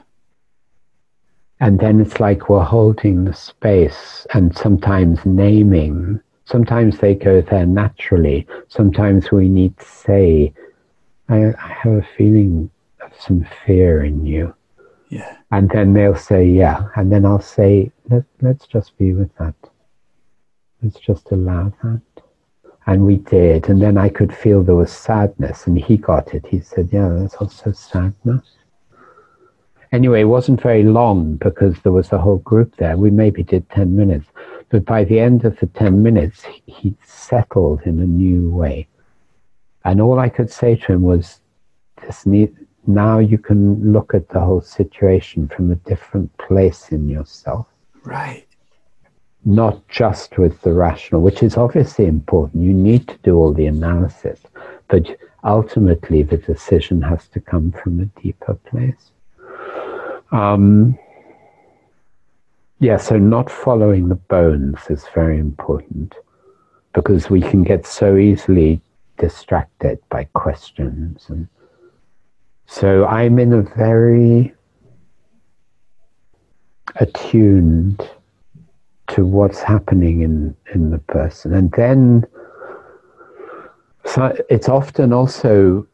[1.59, 6.21] And then it's like we're holding the space and sometimes naming.
[6.45, 8.47] Sometimes they go there naturally.
[8.67, 10.53] Sometimes we need to say,
[11.27, 12.69] I, I have a feeling
[13.01, 14.53] of some fear in you.
[15.09, 15.37] Yeah.
[15.51, 16.87] And then they'll say, yeah.
[16.95, 19.55] And then I'll say, Let, let's just be with that.
[20.81, 22.01] Let's just allow that.
[22.87, 23.69] And we did.
[23.69, 25.65] And then I could feel there was sadness.
[25.65, 26.45] And he got it.
[26.45, 28.45] He said, yeah, there's also sadness.
[29.91, 32.97] Anyway, it wasn't very long because there was a whole group there.
[32.97, 34.27] We maybe did 10 minutes.
[34.69, 38.87] But by the end of the 10 minutes, he settled in a new way.
[39.83, 41.39] And all I could say to him was,
[42.01, 42.55] this need,
[42.87, 47.67] now you can look at the whole situation from a different place in yourself.
[48.03, 48.45] Right.
[49.45, 52.63] Not just with the rational, which is obviously important.
[52.63, 54.39] You need to do all the analysis,
[54.87, 59.11] but ultimately the decision has to come from a deeper place.
[60.31, 60.97] Um,
[62.79, 66.15] yeah, so not following the bones is very important
[66.93, 68.81] because we can get so easily
[69.17, 71.25] distracted by questions.
[71.29, 71.47] And
[72.65, 74.53] so I'm in a very
[76.95, 78.09] attuned
[79.07, 81.53] to what's happening in, in the person.
[81.53, 82.25] And then
[84.05, 85.87] so it's often also,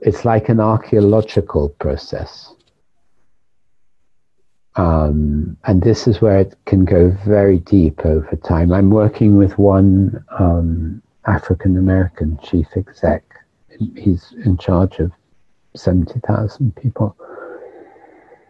[0.00, 2.52] it's like an archaeological process
[4.76, 8.72] Um, and this is where it can go very deep over time.
[8.72, 13.24] I'm working with one um, African American chief exec.
[13.96, 15.12] He's in charge of
[15.74, 17.16] 70,000 people.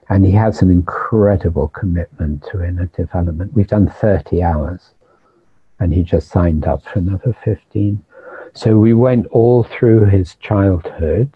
[0.08, 3.54] And he has an incredible commitment to inner development.
[3.54, 4.94] We've done 30 hours,
[5.80, 8.04] and he just signed up for another 15.
[8.54, 11.32] So we went all through his childhood,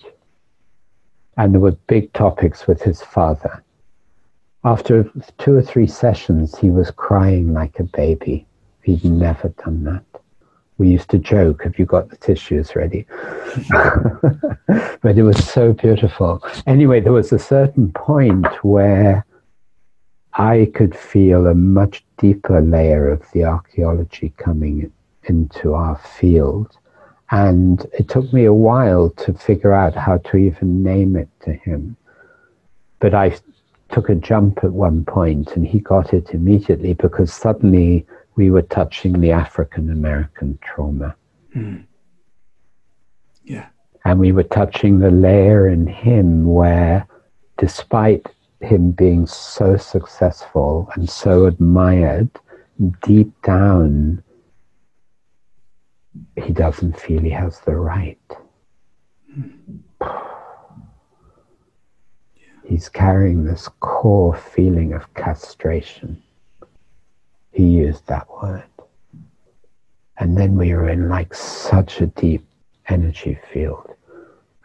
[1.36, 3.64] and there were big topics with his father.
[4.64, 8.46] After two or three sessions, he was crying like a baby.
[8.82, 10.04] He'd never done that
[10.80, 13.04] we used to joke, have you got the tissues ready?
[15.02, 16.42] but it was so beautiful.
[16.66, 19.26] Anyway, there was a certain point where
[20.32, 24.90] I could feel a much deeper layer of the archaeology coming
[25.24, 26.78] into our field.
[27.30, 31.52] And it took me a while to figure out how to even name it to
[31.52, 31.94] him.
[33.00, 33.36] But I
[33.92, 38.62] took a jump at one point and he got it immediately because suddenly we were
[38.62, 41.14] touching the African American trauma.
[41.54, 41.84] Mm.
[43.44, 43.66] Yeah.
[44.04, 47.06] And we were touching the layer in him where,
[47.58, 48.26] despite
[48.60, 52.30] him being so successful and so admired,
[53.02, 54.22] deep down,
[56.36, 58.18] he doesn't feel he has the right.
[59.36, 60.29] Mm.
[62.70, 66.22] He's carrying this core feeling of castration
[67.52, 68.64] he used that word.
[70.18, 72.44] And then we were in like such a deep
[72.88, 73.94] energy field.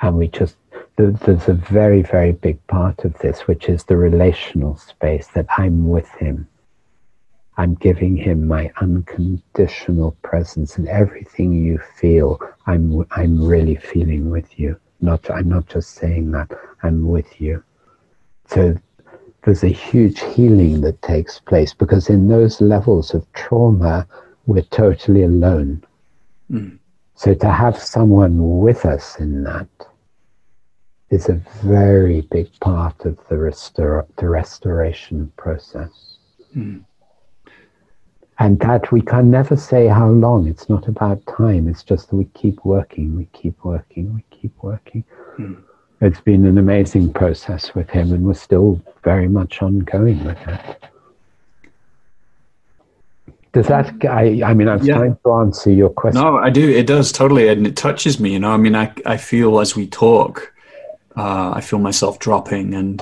[0.01, 0.55] And we just,
[0.97, 5.87] there's a very, very big part of this, which is the relational space that I'm
[5.87, 6.47] with him.
[7.57, 14.59] I'm giving him my unconditional presence and everything you feel, I'm, I'm really feeling with
[14.59, 14.77] you.
[14.99, 16.51] Not, I'm not just saying that,
[16.83, 17.63] I'm with you.
[18.47, 18.75] So
[19.43, 24.07] there's a huge healing that takes place because in those levels of trauma,
[24.45, 25.83] we're totally alone.
[26.51, 26.79] Mm.
[27.15, 29.67] So to have someone with us in that
[31.09, 36.17] is a very big part of the, restor- the restoration process.
[36.55, 36.83] Mm.
[38.37, 40.47] And that we can never say how long.
[40.47, 41.69] It's not about time.
[41.69, 45.05] It's just that we keep working, we keep working, we keep working.
[45.37, 45.63] Mm
[46.01, 50.83] it's been an amazing process with him, and we're still very much ongoing with it.
[53.53, 53.93] Does that?
[54.05, 54.97] I, I mean, I'm yeah.
[54.97, 56.21] trying to answer your question.
[56.21, 56.69] No, I do.
[56.69, 58.33] It does totally, and it touches me.
[58.33, 60.53] You know, I mean, I I feel as we talk,
[61.15, 63.01] uh, I feel myself dropping, and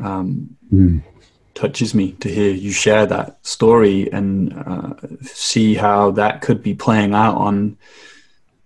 [0.00, 1.02] um, mm.
[1.54, 4.92] touches me to hear you share that story and uh,
[5.22, 7.78] see how that could be playing out on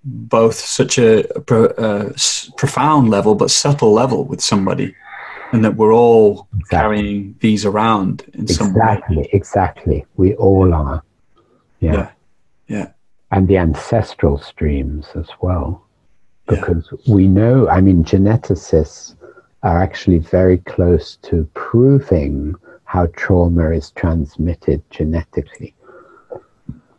[0.04, 2.12] both such a, a, a,
[2.56, 4.94] profound level but subtle level with somebody
[5.52, 6.76] and that we're all exactly.
[6.76, 9.28] carrying these around in exactly, some way.
[9.32, 11.02] Exactly, we all are.
[11.80, 11.92] Yeah.
[11.92, 12.10] yeah.
[12.66, 12.88] yeah.
[13.30, 15.86] And the ancestral streams as well.
[16.46, 17.14] Because yeah.
[17.14, 19.14] we know, I mean, geneticists
[19.62, 25.74] are actually very close to proving how trauma is transmitted genetically.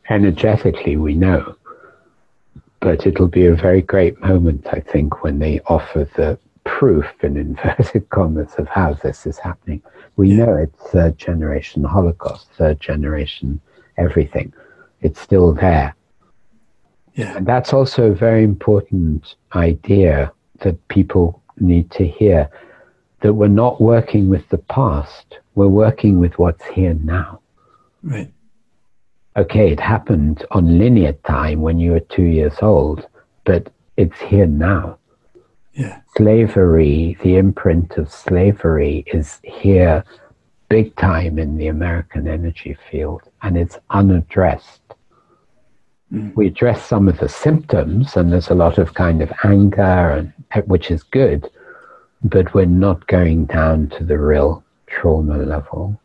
[0.10, 1.56] Energetically, we know
[2.86, 7.36] but it'll be a very great moment, I think, when they offer the proof in
[7.36, 9.82] inverted commas of how this is happening.
[10.18, 10.46] We yeah.
[10.46, 13.60] know it's third generation Holocaust, third generation
[13.98, 14.54] everything.
[15.02, 15.96] It's still there.
[17.16, 17.36] Yeah.
[17.36, 22.48] And that's also a very important idea that people need to hear
[23.22, 27.40] that we're not working with the past, we're working with what's here now.
[28.04, 28.32] Right
[29.38, 33.08] okay, it happened on linear time when you were two years old,
[33.44, 34.98] but it's here now.
[35.74, 36.00] Yeah.
[36.16, 40.06] Slavery, the imprint of slavery is here
[40.70, 44.82] big time in the American energy field and it's unaddressed.
[46.14, 46.36] Mm.
[46.36, 50.66] We address some of the symptoms and there's a lot of kind of anger and
[50.66, 51.50] which is good,
[52.24, 56.00] but we're not going down to the real trauma level.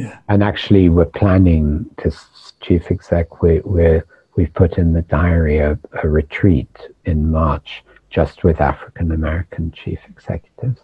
[0.00, 0.18] Yeah.
[0.28, 2.16] And actually, we're planning, because
[2.60, 6.74] chief exec, we, we're, we've put in the diary a, a retreat
[7.04, 10.80] in March just with African American chief executives.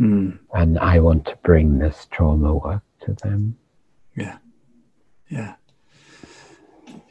[0.00, 0.38] Mm.
[0.54, 3.56] And I want to bring this trauma work to them.
[4.16, 4.38] Yeah.
[5.28, 5.54] Yeah.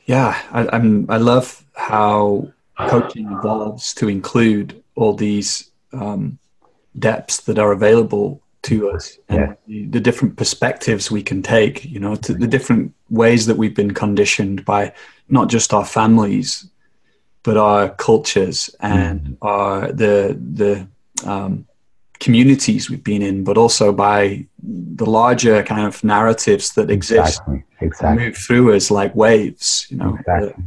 [0.06, 0.42] Yeah.
[0.52, 6.40] I, I'm, I love how coaching evolves to include all these um,
[6.98, 9.54] depths that are available to us and yeah.
[9.68, 13.94] the, the, different perspectives we can take you know the different ways that we've been
[13.94, 14.94] conditioned by
[15.30, 16.70] not just our families
[17.44, 19.38] but our cultures and mm.
[19.42, 20.88] our the the
[21.26, 21.66] um,
[22.20, 27.64] communities we've been in, but also by the larger kind of narratives that exist exactly,
[27.82, 28.26] exactly.
[28.26, 30.64] move through us like waves, you know, Exactly.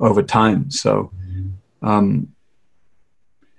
[0.00, 0.70] uh, over time.
[0.70, 1.12] So,
[1.82, 2.32] um,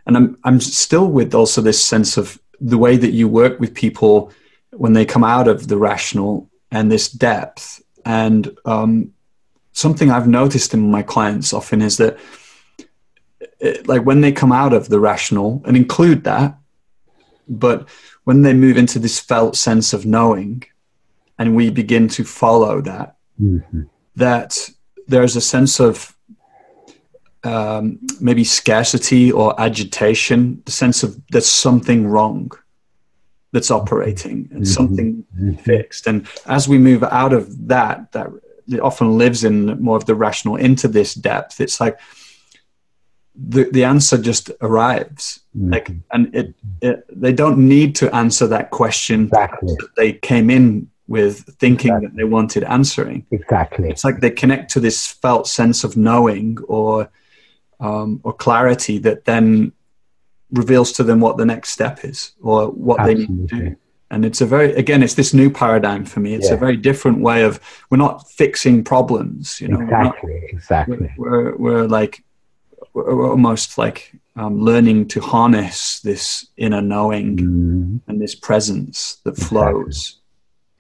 [0.06, 3.74] and I'm I'm still with also this sense of the way that you work with
[3.74, 4.32] people
[4.72, 7.82] when they come out of the rational and this depth.
[8.06, 9.14] And um,
[9.74, 12.18] something I've noticed in my clients often is that,
[13.60, 16.58] it, like when they come out of the rational and include that,
[17.48, 17.90] but
[18.24, 20.64] when they move into this felt sense of knowing,
[21.40, 23.90] and we begin to follow that, Mhm.
[24.16, 24.70] that
[25.08, 26.16] there's a sense of
[27.44, 32.52] um, maybe scarcity or agitation, the sense of there's something wrong
[33.52, 34.68] that's operating and Mhm.
[34.68, 35.60] something Mhm.
[35.62, 36.08] fixed.
[36.08, 38.28] And as we move out of that, that
[38.72, 41.60] it often lives in more of the rational into this depth.
[41.60, 41.98] It's like
[43.36, 45.40] the the answer just arrives.
[45.56, 49.76] Like, and it, it they don't need to answer that question Exactly.
[49.80, 52.08] that they came in with thinking Exactly.
[52.08, 53.26] that they wanted answering.
[53.32, 53.90] Exactly.
[53.90, 57.10] It's like they connect to this felt sense of knowing or
[57.82, 59.74] um, or clarity that then
[60.52, 63.76] reveals to them what the next step is or what they need to do.
[64.12, 66.34] And it's a very again, it's this new paradigm for me.
[66.34, 67.60] It's a very different way of
[67.90, 69.78] we're not fixing problems, you know.
[69.80, 70.50] We're, not, Exactly.
[70.52, 71.14] Exactly.
[71.18, 72.24] we're, we're like
[72.94, 79.18] we're we're almost like um, learning to harness this inner knowing Mm, and this presence
[79.24, 79.48] that Exactly.
[79.48, 80.20] flows.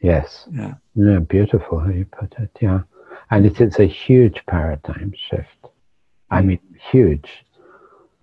[0.01, 0.45] yes.
[0.51, 0.73] Yeah.
[0.95, 2.49] Yeah, beautiful how you put it.
[2.59, 2.81] Yeah.
[3.29, 5.47] And it is a huge paradigm shift.
[6.29, 6.45] I Mm.
[6.45, 7.45] mean, huge.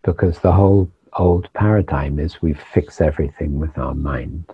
[0.02, 4.44] Because the whole old paradigm is we fix everything with our mind.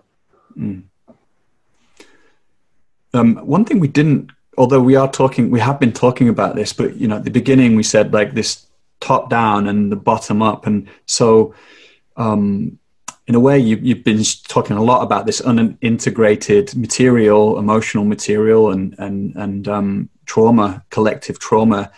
[3.12, 6.72] Um, one thing we didn't, although we are talking, we have been talking about this,
[6.72, 8.66] but you know, at the beginning we said like this
[9.00, 11.54] top down and the bottom up, and so
[12.16, 12.78] um,
[13.26, 18.70] in a way you, you've been talking a lot about this unintegrated material, emotional material,
[18.70, 21.92] and and and um, trauma, collective trauma,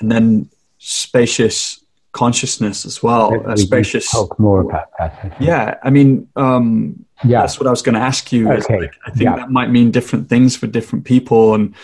[0.00, 0.50] and then
[0.80, 3.30] spacious consciousness as well.
[3.38, 5.12] We spacious, talk more about that.
[5.22, 5.76] I yeah.
[5.84, 7.42] I mean, um, Yeah.
[7.42, 8.50] that's what I was going to ask you.
[8.50, 9.36] Okay, like, I think yeah.
[9.36, 11.54] that might mean different things for different people.
[11.54, 11.74] And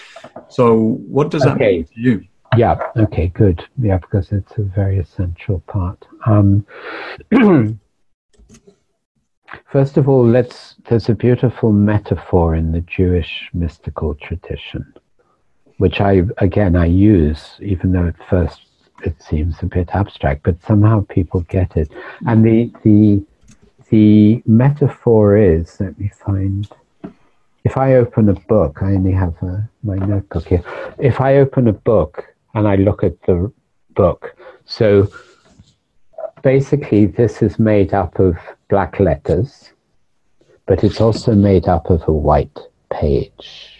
[0.48, 1.76] so, what does that Okay.
[1.76, 2.24] mean to you?
[2.56, 2.78] Yeah.
[2.96, 3.28] Okay.
[3.28, 3.64] Good.
[3.78, 6.04] Yeah, because it's a very essential part.
[6.24, 6.66] Um,
[9.70, 10.74] first of all, let's.
[10.88, 14.94] There's a beautiful metaphor in the Jewish mystical tradition,
[15.78, 18.65] which I again I use, even though at first
[19.04, 21.90] it seems a bit abstract, but somehow people get it.
[22.26, 22.88] And the mm-hmm.
[22.88, 23.24] the
[23.90, 25.80] the metaphor is.
[25.80, 26.68] Let me find.
[27.64, 30.62] If I open a book, I only have a, my notebook here.
[30.98, 32.24] If I open a book
[32.54, 33.52] and I look at the
[33.94, 34.36] book,
[34.66, 35.08] so
[36.42, 38.36] basically this is made up of
[38.68, 39.72] black letters,
[40.66, 42.56] but it's also made up of a white
[42.90, 43.75] page.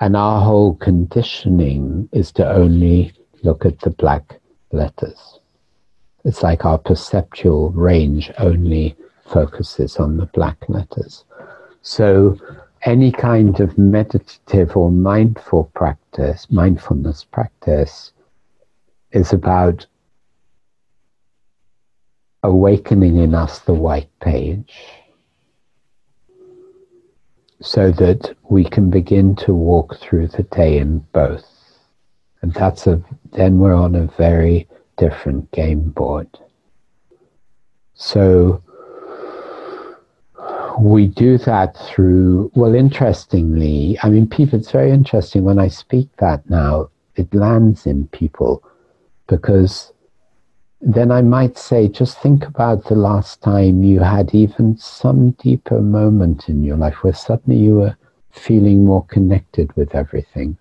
[0.00, 4.40] And our whole conditioning is to only look at the black
[4.72, 5.40] letters.
[6.24, 11.24] It's like our perceptual range only focuses on the black letters.
[11.82, 12.36] So
[12.82, 18.12] any kind of meditative or mindful practice, mindfulness practice,
[19.12, 19.86] is about
[22.42, 24.74] awakening in us the white page
[27.60, 31.44] so that we can begin to walk through the day in both.
[32.42, 33.02] And that's a,
[33.32, 36.28] then we're on a very different game board.
[37.94, 38.62] So
[40.78, 46.08] we do that through, well, interestingly, I mean, people, it's very interesting when I speak
[46.18, 48.62] that now, it lands in people
[49.26, 49.92] because
[50.80, 55.80] then I might say, just think about the last time you had even some deeper
[55.80, 57.96] moment in your life where suddenly you were
[58.30, 60.56] feeling more connected with everything,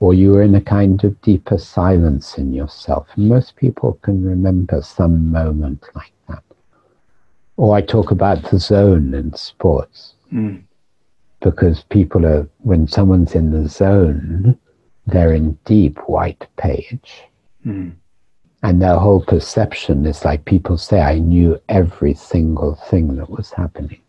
[0.00, 3.06] or you were in a kind of deeper silence in yourself.
[3.16, 6.42] And most people can remember some moment like that.
[7.56, 10.62] Or I talk about the zone in sports Mm.
[11.40, 14.58] because people are, when someone's in the zone,
[15.06, 17.22] they're in deep white page.
[17.64, 17.92] Mm.
[18.64, 23.50] And their whole perception is like people say, I knew every single thing that was
[23.50, 24.00] happening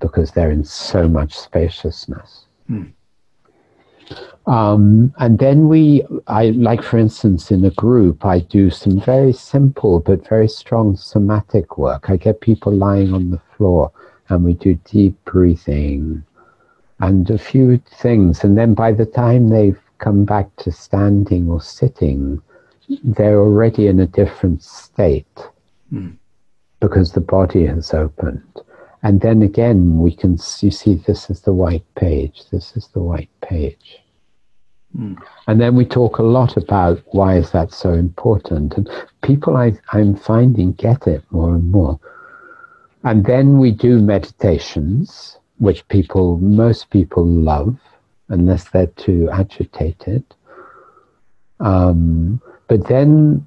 [0.00, 2.46] because they're in so much spaciousness.
[2.66, 2.84] Hmm.
[4.46, 9.34] Um, and then we, I like, for instance, in a group, I do some very
[9.34, 12.08] simple but very strong somatic work.
[12.08, 13.92] I get people lying on the floor
[14.30, 16.24] and we do deep breathing
[17.00, 18.44] and a few things.
[18.44, 22.40] And then by the time they've come back to standing or sitting,
[23.04, 25.26] they're already in a different state.
[25.92, 26.16] Mm.
[26.80, 28.42] because the body has opened.
[29.02, 32.42] And then again, we can you see this is the white page.
[32.50, 33.98] This is the white page.
[34.96, 35.16] Mm.
[35.46, 38.74] And then we talk a lot about why is that so important.
[38.74, 38.88] And
[39.22, 41.98] people I, I'm finding get it more and more.
[43.04, 47.78] And then we do meditations, which people, most people love,
[48.28, 50.24] unless they're too agitated.
[51.60, 52.40] Um,
[52.70, 53.44] but then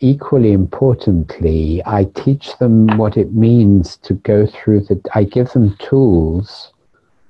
[0.00, 5.74] equally importantly, I teach them what it means to go through the, I give them
[5.78, 6.70] tools,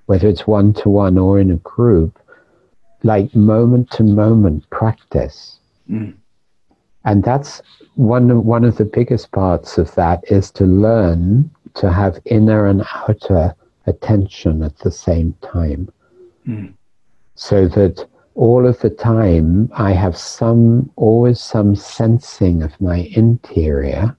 [0.07, 2.19] whether it's one to one or in a group,
[3.05, 5.61] like moment to moment practice.
[5.89, 6.15] Mm.
[7.05, 7.63] And that's
[7.95, 12.85] one, one of the biggest parts of that is to learn to have inner and
[12.93, 13.55] outer
[13.87, 15.93] attention at the same time.
[16.45, 16.75] Mm.
[17.37, 18.05] So that
[18.41, 24.17] all of the time I have some, always some sensing of my interior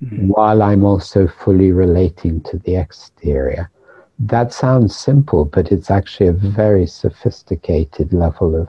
[0.00, 0.28] mm-hmm.
[0.28, 3.68] while I'm also fully relating to the exterior.
[4.20, 8.68] That sounds simple, but it's actually a very sophisticated level of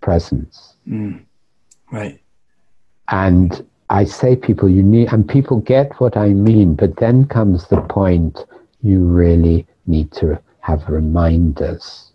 [0.00, 0.76] presence.
[0.88, 1.22] Mm.
[1.90, 2.20] Right.
[3.08, 7.66] And I say people, you need, and people get what I mean, but then comes
[7.66, 8.46] the point
[8.82, 12.09] you really need to have reminders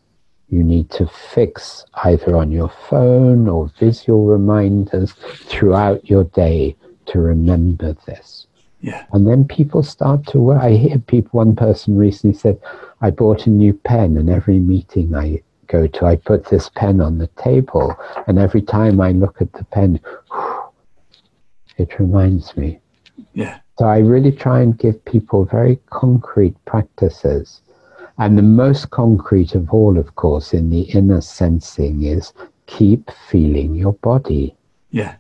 [0.56, 5.12] you need to fix either on your phone or visual reminders
[5.52, 6.76] throughout your day
[7.08, 8.48] to remember this.
[8.80, 9.06] Yeah.
[9.12, 10.62] And then people start to work.
[10.62, 12.60] I hear people, one person recently said,
[13.02, 17.02] I bought a new pen, and every meeting I go to, I put this pen
[17.02, 17.96] on the table,
[18.28, 20.00] and every time I look at the pen,
[21.78, 22.80] it reminds me.
[23.34, 23.60] Yeah.
[23.78, 27.62] So I really try and give people very concrete practices
[28.18, 32.34] and the most concrete of all, of course, in the inner sensing is
[32.66, 34.56] keep feeling your body.
[34.92, 35.16] Yeah.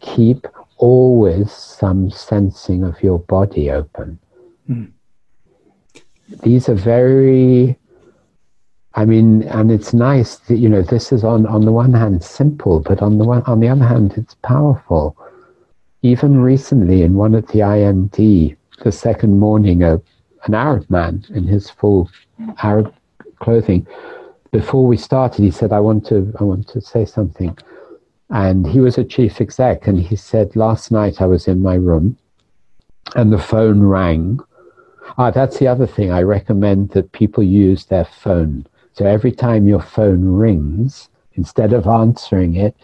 [0.00, 0.46] Keep
[0.78, 4.18] always some sensing of your body open.
[4.68, 4.92] Mm.
[6.42, 7.78] These are very,
[8.94, 12.24] I mean, and it's nice that, you know, this is on, on the one hand
[12.24, 15.16] simple, but on the one, on the other hand, it's powerful.
[16.02, 20.00] Even recently in one at the IMD, the second morning, a
[20.46, 22.10] an Arab man in his full
[22.62, 22.92] Arab
[23.40, 23.86] clothing.
[24.50, 27.56] Before we started, he said, "I want to, I want to say something."
[28.30, 31.74] And he was a chief exec, and he said, "Last night I was in my
[31.74, 32.16] room,
[33.16, 34.40] and the phone rang."
[35.18, 36.10] Ah, that's the other thing.
[36.10, 38.66] I recommend that people use their phone.
[38.92, 42.76] So every time your phone rings, instead of answering it,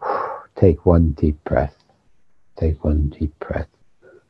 [0.56, 1.76] take one deep breath.
[2.56, 3.71] Take one deep breath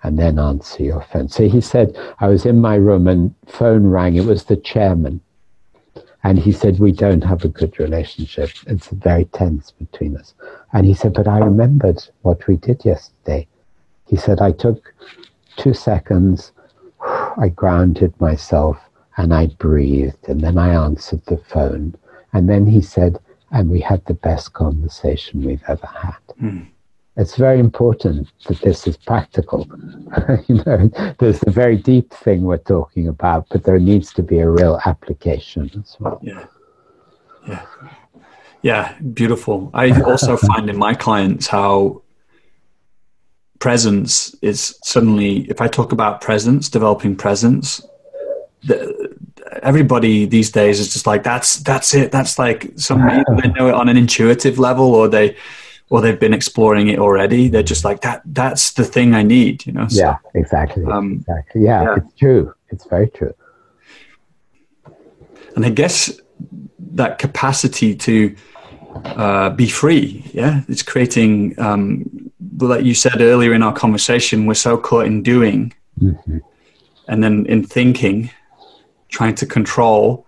[0.03, 1.29] and then answer your phone.
[1.29, 4.17] So he said, I was in my room and phone rang.
[4.17, 5.21] It was the chairman.
[6.25, 8.51] And he said, We don't have a good relationship.
[8.67, 10.35] It's very tense between us.
[10.73, 13.47] And he said, But I remembered what we did yesterday.
[14.07, 14.95] He said, I took
[15.57, 16.53] two seconds,
[17.01, 18.79] I grounded myself,
[19.17, 20.29] and I breathed.
[20.29, 21.97] And then I answered the phone.
[22.33, 23.19] And then he said,
[23.51, 26.19] And we had the best conversation we've ever had.
[26.41, 26.72] Mm
[27.17, 29.69] it's very important that this is practical.
[30.49, 34.39] you know, there's the very deep thing we're talking about, but there needs to be
[34.39, 36.19] a real application as well.
[36.23, 36.47] Yeah.
[37.47, 37.67] Yeah.
[38.63, 39.71] Yeah, beautiful.
[39.75, 42.03] I also find in my clients how
[43.59, 47.85] presence is suddenly, if I talk about presence, developing presence,
[48.65, 49.17] the,
[49.63, 52.11] everybody these days is just like, that's, that's it.
[52.11, 55.37] That's like some, they know it on an intuitive level or they,
[55.93, 57.49] or they've been exploring it already.
[57.49, 58.23] They're just like that.
[58.25, 59.89] That's the thing I need, you know.
[59.89, 60.87] So, yeah, exactly.
[60.87, 61.65] Um, exactly.
[61.65, 62.55] Yeah, yeah, it's true.
[62.71, 63.35] It's very true.
[65.55, 66.19] And I guess
[66.95, 68.35] that capacity to
[69.05, 71.61] uh, be free, yeah, it's creating.
[71.61, 76.39] Um, like you said earlier in our conversation, we're so caught in doing, mm-hmm.
[77.07, 78.31] and then in thinking,
[79.11, 80.27] trying to control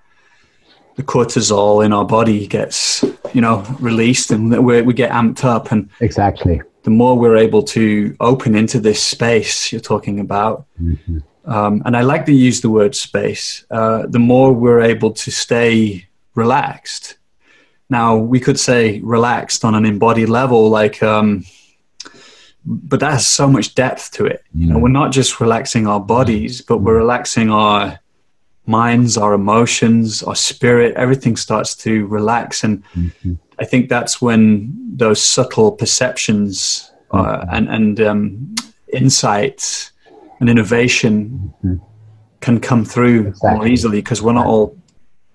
[0.97, 5.72] the cortisol in our body gets you know released and we we get amped up
[5.72, 11.18] and exactly the more we're able to open into this space you're talking about mm-hmm.
[11.51, 15.30] um, and i like to use the word space uh, the more we're able to
[15.30, 17.16] stay relaxed
[17.90, 21.45] now we could say relaxed on an embodied level like um,
[22.64, 24.82] but that has so much depth to it you know mm-hmm.
[24.82, 27.99] we're not just relaxing our bodies but we're relaxing our
[28.67, 32.65] minds, our emotions, our spirit, everything starts to relax.
[32.65, 33.35] And mm-hmm.
[33.59, 37.55] I think that's when those subtle perceptions uh, mm-hmm.
[37.55, 38.55] and, and um,
[38.93, 39.93] insights
[40.41, 41.85] and innovation mm-hmm.
[42.41, 43.51] can come through exactly.
[43.59, 44.77] more easily because we're not all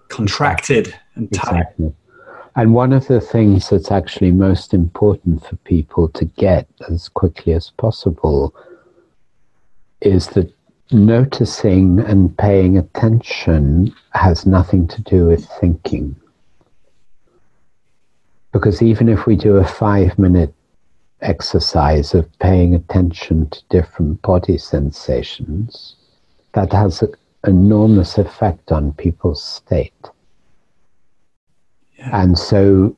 [0.10, 1.62] contracted and tight.
[1.62, 1.94] Exactly.
[2.56, 7.54] And one of the things that's actually most important for people to get as quickly
[7.54, 8.54] as possible
[10.02, 10.52] is that
[10.92, 16.16] noticing and paying attention has nothing to do with thinking.
[18.52, 20.54] Because even if we do a five minute
[21.22, 25.96] exercise of paying attention to different body sensations,
[26.54, 27.14] that has an
[27.46, 29.94] enormous effect on people's state.
[31.98, 32.24] Yeah.
[32.24, 32.96] And so,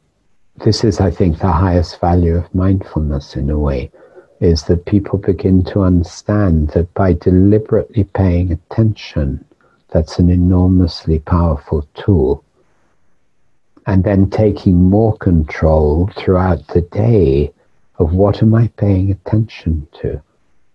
[0.64, 3.92] this is, I think, the highest value of mindfulness in a way,
[4.42, 9.46] is that people begin to understand that by deliberately paying attention,
[9.90, 12.44] that's an enormously powerful tool.
[13.86, 17.54] And then taking more control throughout the day
[18.00, 20.20] of what am I paying attention to?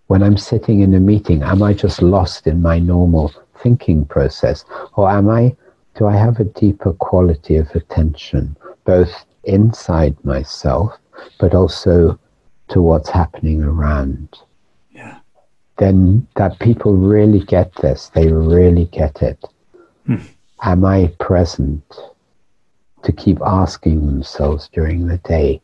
[0.06, 4.64] When I'm sitting in a meeting, am I just lost in my normal thinking process?
[4.94, 5.56] Or am I,
[5.96, 10.92] do I have a deeper quality of attention, both inside myself,
[11.40, 12.16] but also
[12.68, 14.28] to what's happening around?
[14.90, 15.18] Yeah.
[15.78, 19.42] Then that people really get this, they really get it.
[20.06, 20.16] Hmm.
[20.62, 21.82] Am I present?
[23.02, 25.60] To keep asking themselves during the day,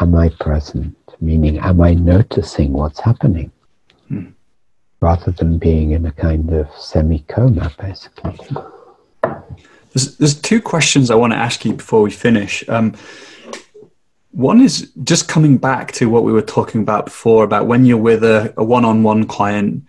[0.00, 0.96] am I present?
[1.20, 3.50] Meaning, am I noticing what's happening?
[4.08, 4.26] Hmm.
[5.00, 8.38] Rather than being in a kind of semi coma, basically.
[9.92, 12.62] There's, there's two questions I want to ask you before we finish.
[12.68, 12.94] Um,
[14.36, 17.96] one is just coming back to what we were talking about before about when you're
[17.96, 19.82] with a, a one-on-one client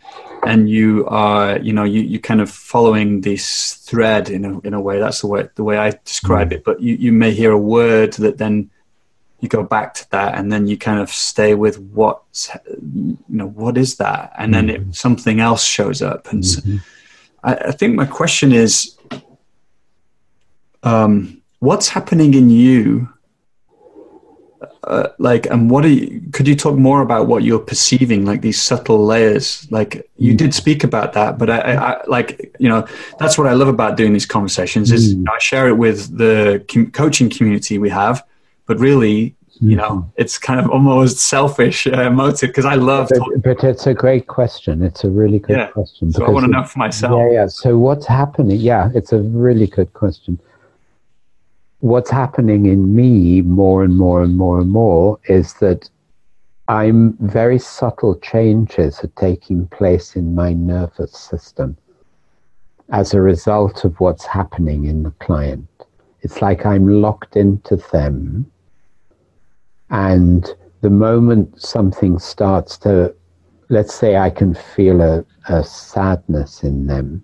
[0.45, 4.74] and you are, you know, you, you kind of following this thread in a, in
[4.74, 5.00] a way.
[5.00, 6.54] That's the way the way I describe mm.
[6.54, 6.64] it.
[6.64, 8.70] But you, you may hear a word that then
[9.41, 12.50] you go back to that and then you kind of stay with what's
[12.95, 14.91] you know what is that and then it, mm-hmm.
[14.91, 16.78] something else shows up and mm-hmm.
[16.78, 16.84] so
[17.43, 18.98] I, I, think my question is
[20.82, 23.10] um, what's happening in you
[24.84, 28.41] uh, like and what are you could you talk more about what you're perceiving like
[28.41, 29.69] these subtle layers?
[29.71, 32.88] Like you did speak about that but I, I, I like you know
[33.19, 35.25] that's what i love about doing these conversations is mm.
[35.30, 38.25] i share it with the com- coaching community we have
[38.65, 40.09] but really you know mm-hmm.
[40.17, 44.28] it's kind of almost selfish uh, motive because i love but, but, it's a great
[44.28, 44.84] question.
[44.84, 45.67] It's a really good yeah.
[45.67, 47.13] question so i want to know for myself.
[47.17, 47.47] Yeah yeah.
[47.47, 48.57] So what's happening?
[48.57, 50.39] Yeah it's a really good question
[51.80, 55.89] what's happening in me more and more and more and more is that
[56.67, 61.78] i'm very subtle changes are taking place in my nervous system
[62.89, 65.67] as a result of what's happening in the client.
[66.21, 68.51] It's like i'm locked into them
[69.89, 73.15] and the moment something starts to,
[73.69, 77.23] let's say I can feel a, a sadness in them,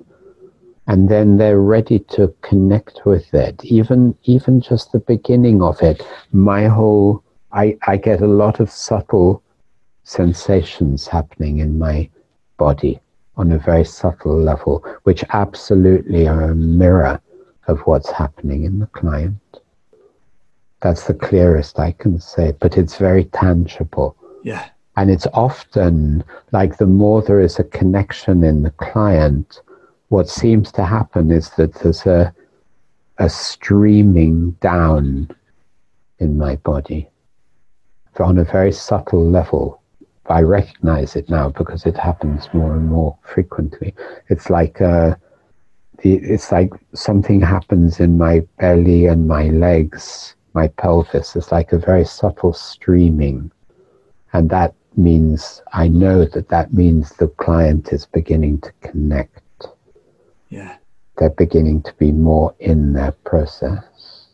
[0.87, 6.05] and then they're ready to connect with it, even even just the beginning of it,
[6.31, 9.43] my whole I, I get a lot of subtle
[10.03, 12.09] sensations happening in my
[12.57, 12.99] body
[13.37, 17.21] on a very subtle level, which absolutely are a mirror
[17.67, 19.39] of what's happening in the client.
[20.81, 24.17] That's the clearest I can say, but it's very tangible.
[24.43, 24.67] Yeah.
[24.97, 29.61] And it's often like the more there is a connection in the client,
[30.13, 32.31] what seems to happen is that there's a,
[33.17, 35.27] a streaming down
[36.19, 37.09] in my body
[38.19, 39.81] on a very subtle level.
[40.27, 43.95] I recognize it now because it happens more and more frequently.
[44.29, 45.15] It's like uh,
[46.03, 51.79] it's like something happens in my belly and my legs my pelvis is like a
[51.79, 53.51] very subtle streaming.
[54.33, 59.42] And that means, I know that that means the client is beginning to connect.
[60.53, 60.77] Yeah.
[61.17, 64.27] They're beginning to be more in their process.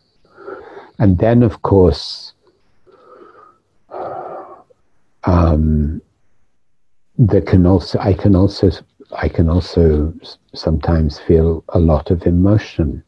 [0.98, 2.32] And then, of course,
[5.24, 6.00] um,
[7.18, 8.70] there can also, I can also,
[9.12, 10.12] I can also
[10.54, 13.02] sometimes feel a lot of emotion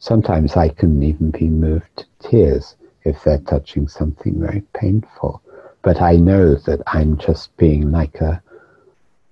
[0.00, 5.42] Sometimes I can even be moved to tears if they're touching something very painful.
[5.82, 8.40] But I know that I'm just being like a,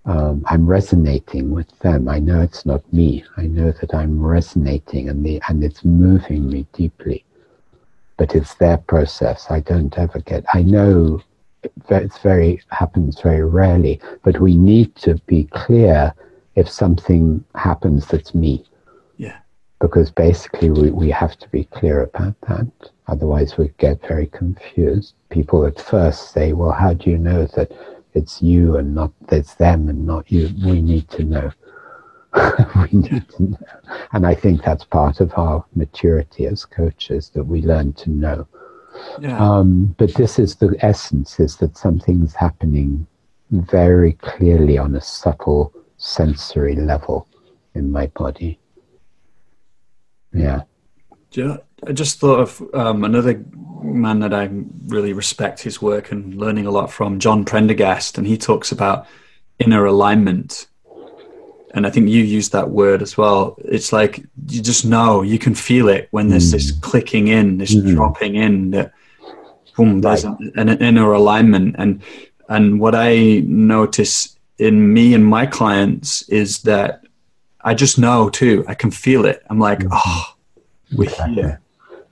[0.07, 2.09] um, I'm resonating with them.
[2.09, 3.24] I know it's not me.
[3.36, 7.24] I know that I'm resonating and the and it's moving me deeply.
[8.16, 9.46] But it's their process.
[9.50, 10.44] I don't ever get.
[10.54, 11.20] I know
[11.90, 14.00] it's very happens very rarely.
[14.22, 16.14] But we need to be clear
[16.54, 18.64] if something happens that's me
[19.18, 19.38] Yeah.
[19.80, 22.66] because basically we, we have to be clear about that.
[23.09, 25.14] Otherwise, we get very confused.
[25.30, 27.72] People at first say, Well, how do you know that
[28.16, 30.50] it's you and not it's them and not you?
[30.64, 31.52] We need to know.
[32.76, 33.58] we need to know.
[34.12, 38.48] And I think that's part of our maturity as coaches that we learn to know.
[39.20, 39.38] Yeah.
[39.38, 43.06] Um, but this is the essence is that something's happening
[43.50, 47.28] very clearly on a subtle sensory level
[47.74, 48.58] in my body.
[50.32, 50.62] Yeah.
[51.87, 53.45] I just thought of um, another
[53.82, 54.51] man that I
[54.87, 59.07] really respect his work and learning a lot from, John Prendergast, and he talks about
[59.59, 60.66] inner alignment.
[61.74, 63.57] And I think you used that word as well.
[63.64, 64.18] It's like
[64.49, 66.53] you just know, you can feel it when there's mm.
[66.53, 67.95] this clicking in, this mm.
[67.95, 68.93] dropping in that
[69.76, 70.39] boom, there's right.
[70.57, 71.76] an, an inner alignment.
[71.78, 72.03] And
[72.49, 77.03] and what I notice in me and my clients is that
[77.61, 78.64] I just know too.
[78.66, 79.43] I can feel it.
[79.51, 79.93] I'm like, mm-hmm.
[79.93, 80.34] oh,
[80.97, 81.61] we're here.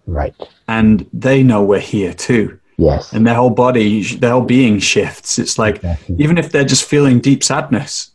[0.07, 0.35] Right.
[0.69, 2.59] And they know we're here too.
[2.77, 3.13] Yes.
[3.13, 5.39] And their whole body, their whole being shifts.
[5.39, 6.17] It's like, exactly.
[6.19, 8.11] even if they're just feeling deep sadness,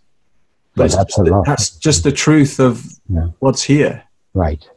[0.75, 3.27] but that's, just the, that's, just the, truth of yeah.
[3.39, 4.03] what's here.
[4.33, 4.67] Right.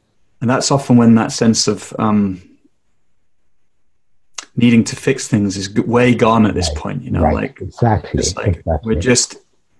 [0.40, 2.42] And that's often when that sense of um,
[4.56, 6.78] needing to fix things is way gone at this right.
[6.78, 7.34] point, you know, right.
[7.34, 8.22] like, exactly.
[8.36, 8.78] like exactly.
[8.84, 9.36] we're just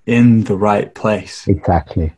[0.06, 1.46] in the right place.
[1.46, 2.12] Exactly.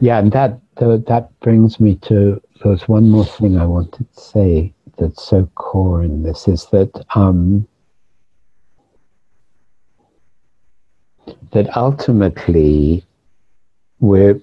[0.00, 0.18] Yeah.
[0.18, 4.72] And that, the, that brings me to there's one more thing I wanted to say
[4.98, 7.66] that's so core in this is that um,
[11.52, 13.04] that ultimately
[14.00, 14.40] we're,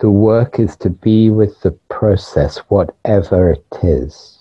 [0.00, 4.38] the work is to be with the process, whatever it is,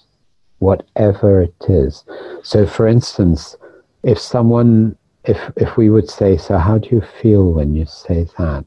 [0.60, 2.04] whatever it is.
[2.44, 3.56] So, for instance,
[4.04, 8.28] if someone, if if we would say, so how do you feel when you say
[8.38, 8.66] that?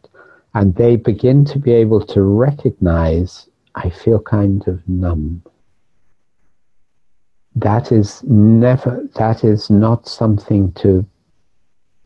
[0.56, 5.42] And they begin to be able to recognize I feel kind of numb.
[7.54, 11.04] That is never, that is not something to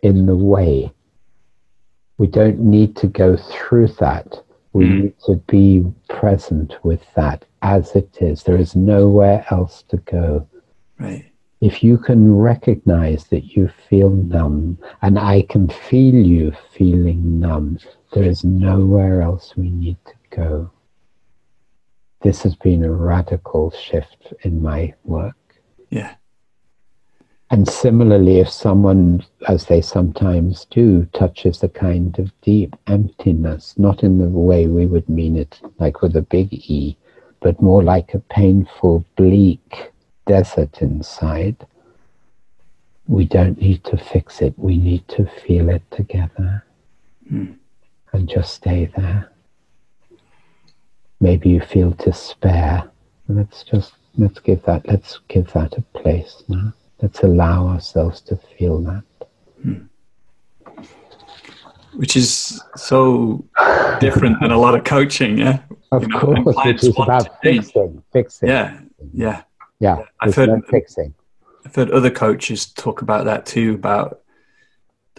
[0.03, 0.93] in the way.
[2.19, 4.43] We don't need to go through that.
[4.73, 5.03] We mm.
[5.03, 8.43] need to be present with that as it is.
[8.43, 10.49] There is nowhere else to go.
[10.99, 11.25] Right.
[11.61, 17.79] If you can recognize that you feel numb, and I can feel you feeling numb,
[18.13, 20.71] there is nowhere else we need to go
[22.23, 25.37] this has been a radical shift in my work.
[25.89, 26.15] Yeah.
[27.51, 34.05] And similarly, if someone, as they sometimes do, touches a kind of deep emptiness, not
[34.05, 36.97] in the way we would mean it, like with a big E,
[37.41, 39.91] but more like a painful, bleak
[40.27, 41.67] desert inside,
[43.09, 44.57] we don't need to fix it.
[44.57, 46.65] We need to feel it together
[47.33, 47.57] mm.
[48.13, 49.31] And just stay there.
[51.21, 52.91] Maybe you feel despair.
[53.29, 56.73] Let's just let's give that let's give that a place now.
[57.01, 59.05] Let's allow ourselves to feel that.
[59.63, 59.79] Hmm.
[61.95, 63.45] Which is so
[64.01, 65.61] different than a lot of coaching, yeah.
[65.93, 68.49] Of you know, course, it is about fixing, fixing.
[68.49, 68.81] Yeah,
[69.13, 69.43] yeah,
[69.81, 70.03] yeah.
[70.21, 71.15] I've heard fixing.
[71.67, 73.75] I've heard other coaches talk about that too.
[73.75, 74.21] About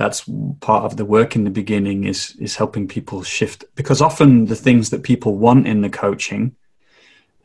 [0.01, 0.23] that's
[0.61, 4.55] part of the work in the beginning is is helping people shift because often the
[4.55, 6.55] things that people want in the coaching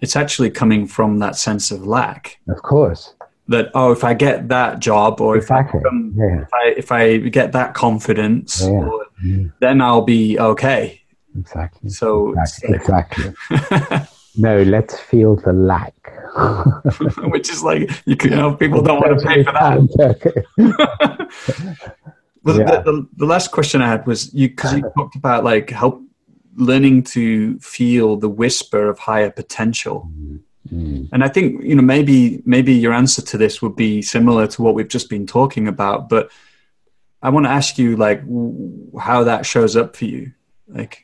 [0.00, 3.12] it's actually coming from that sense of lack of course
[3.48, 5.80] that oh if i get that job or exactly.
[5.80, 6.40] if, I, yeah.
[6.40, 8.70] if i if i get that confidence yeah.
[8.70, 9.48] Or, yeah.
[9.60, 11.02] then i'll be okay
[11.38, 13.34] exactly so exactly, exactly.
[14.38, 15.94] no let's feel the lack
[17.34, 19.76] which is like you, can, you know people don't want to pay for that
[22.46, 22.80] Well, yeah.
[22.82, 26.00] the, the, the, last question I had was you because you talked about like help
[26.54, 30.08] learning to feel the whisper of higher potential.
[30.72, 31.08] Mm.
[31.12, 34.62] And I think you know maybe maybe your answer to this would be similar to
[34.62, 36.30] what we've just been talking about, but
[37.20, 38.22] I want to ask you like
[38.98, 40.32] how that shows up for you,
[40.68, 41.02] like.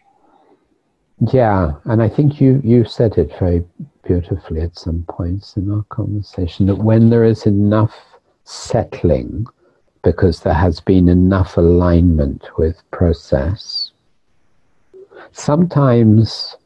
[1.32, 3.64] Yeah, and I think you you said it very
[4.04, 7.94] beautifully at some points in our conversation that when there is enough
[8.44, 9.46] settling
[10.02, 13.92] because there has been enough alignment with process.
[15.32, 16.56] Sometimes,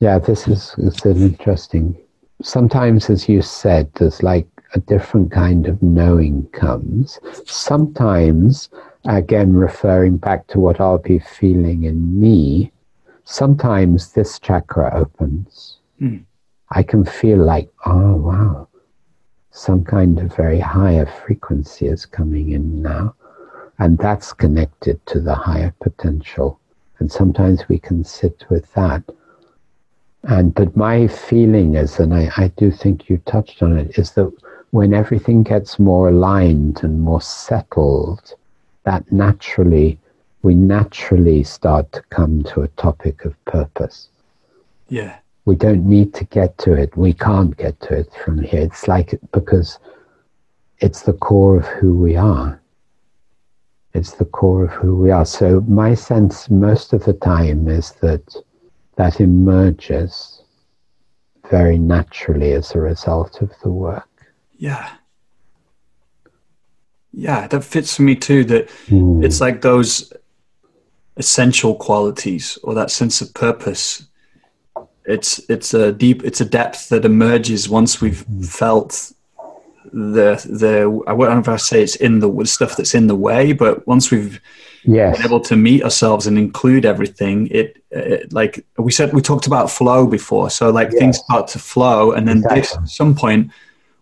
[0.00, 1.96] yeah, this is it's an interesting.
[2.42, 7.20] Sometimes, as you said, there's like a different kind of knowing comes.
[7.46, 8.68] Sometimes,
[9.06, 12.72] again, referring back to what I'll be feeling in me,
[13.24, 15.78] sometimes this chakra opens.
[16.00, 16.24] Mm.
[16.70, 18.68] I can feel like, oh, wow,
[19.54, 23.14] some kind of very higher frequency is coming in now,
[23.78, 26.58] and that's connected to the higher potential.
[26.98, 29.04] And sometimes we can sit with that.
[30.24, 34.10] And but my feeling is, and I, I do think you touched on it, is
[34.12, 34.32] that
[34.72, 38.34] when everything gets more aligned and more settled,
[38.82, 40.00] that naturally
[40.42, 44.08] we naturally start to come to a topic of purpose.
[44.88, 46.96] Yeah we don't need to get to it.
[46.96, 48.62] We can't get to it from here.
[48.62, 49.78] It's like because
[50.78, 52.60] it's the core of who we are.
[53.92, 55.24] It's the core of who we are.
[55.26, 58.36] So my sense most of the time is that
[58.96, 60.42] that emerges
[61.50, 64.08] very naturally as a result of the work.
[64.56, 64.90] Yeah.
[67.12, 68.44] Yeah, that fits for me too.
[68.44, 69.24] That mm.
[69.24, 70.12] it's like those
[71.16, 74.06] essential qualities or that sense of purpose.
[75.06, 79.12] It's it's a deep it's a depth that emerges once we've felt
[79.92, 83.14] the the I don't know if I say it's in the stuff that's in the
[83.14, 84.40] way, but once we've
[84.84, 85.16] yes.
[85.16, 89.46] been able to meet ourselves and include everything, it, it like we said we talked
[89.46, 90.50] about flow before.
[90.50, 90.98] So like yes.
[90.98, 92.60] things start to flow, and then exactly.
[92.60, 93.50] this at some point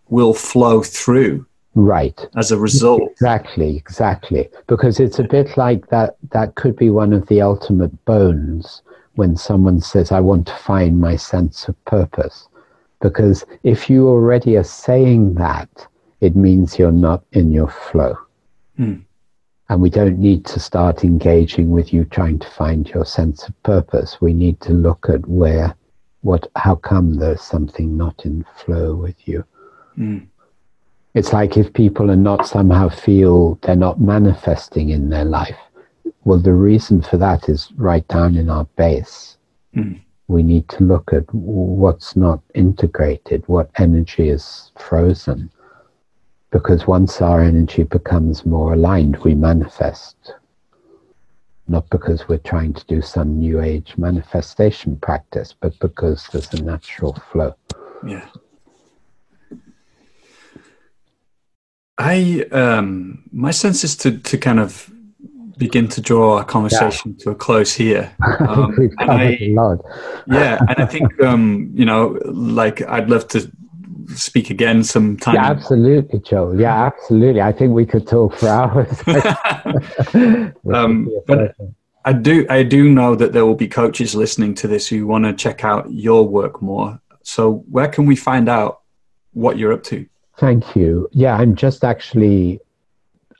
[0.09, 1.45] will flow through.
[1.75, 2.27] Right.
[2.35, 3.01] As a result.
[3.13, 4.47] Exactly, exactly.
[4.67, 8.82] Because it's a bit like that that could be one of the ultimate bones
[9.15, 12.47] when someone says, I want to find my sense of purpose
[13.03, 15.87] because if you already are saying that,
[16.21, 18.17] it means you're not in your flow.
[18.79, 19.03] Mm.
[19.67, 23.61] And we don't need to start engaging with you trying to find your sense of
[23.63, 24.21] purpose.
[24.21, 25.75] We need to look at where,
[26.21, 29.43] what, how come there's something not in flow with you.
[29.97, 30.27] Mm.
[31.13, 35.59] It's like if people are not somehow feel they're not manifesting in their life.
[36.25, 39.37] Well, the reason for that is right down in our base.
[39.75, 45.49] Mm we need to look at what's not integrated, what energy is frozen.
[46.51, 50.33] Because once our energy becomes more aligned, we manifest.
[51.67, 56.63] Not because we're trying to do some new age manifestation practice, but because there's a
[56.63, 57.55] natural flow.
[58.05, 58.27] Yeah.
[61.97, 64.91] I um my sense is to to kind of
[65.63, 67.23] begin to draw our conversation yeah.
[67.23, 68.11] to a close here.
[68.43, 69.37] Um, and I,
[70.27, 73.49] yeah, and I think um, you know, like I'd love to
[74.15, 75.35] speak again sometime.
[75.35, 76.51] Yeah, absolutely, Joe.
[76.53, 77.41] Yeah, absolutely.
[77.41, 79.01] I think we could talk for hours.
[80.73, 81.55] um, but
[82.05, 85.25] I do, I do know that there will be coaches listening to this who want
[85.25, 86.99] to check out your work more.
[87.23, 88.81] So, where can we find out
[89.31, 90.05] what you're up to?
[90.37, 91.07] Thank you.
[91.11, 92.59] Yeah, I'm just actually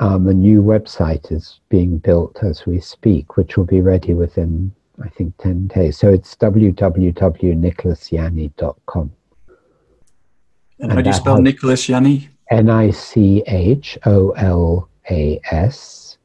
[0.03, 4.75] um, a new website is being built as we speak, which will be ready within,
[5.01, 5.97] I think, 10 days.
[5.97, 9.11] So it's www.nicholasjanni.com.
[10.79, 12.27] And, and how do you spell Nicholas Janni?
[12.51, 16.17] N I C H O L A S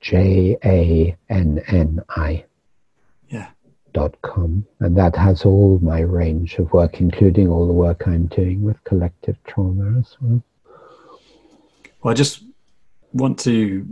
[0.00, 2.44] J A N N I.
[3.28, 3.48] Yeah.
[3.92, 4.64] Dot com.
[4.78, 8.84] And that has all my range of work, including all the work I'm doing with
[8.84, 10.40] collective trauma as well.
[12.00, 12.44] Well, I just
[13.14, 13.86] want to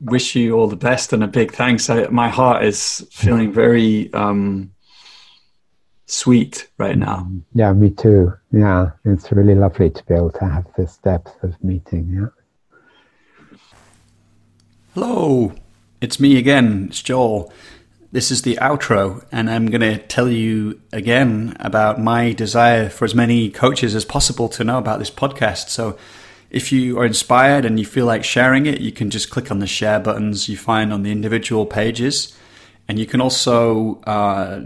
[0.00, 1.88] wish you all the best and a big thanks.
[1.88, 4.72] I, my heart is feeling very um,
[6.06, 7.30] sweet right now.
[7.54, 8.32] Yeah, me too.
[8.52, 12.08] Yeah, it's really lovely to be able to have this depth of meeting.
[12.12, 13.58] Yeah.
[14.94, 15.54] Hello,
[16.00, 16.86] it's me again.
[16.88, 17.52] It's Joel.
[18.10, 23.04] This is the outro, and I'm going to tell you again about my desire for
[23.04, 25.68] as many coaches as possible to know about this podcast.
[25.68, 25.98] So,
[26.50, 29.58] if you are inspired and you feel like sharing it, you can just click on
[29.58, 32.36] the share buttons you find on the individual pages.
[32.88, 34.62] And you can also uh,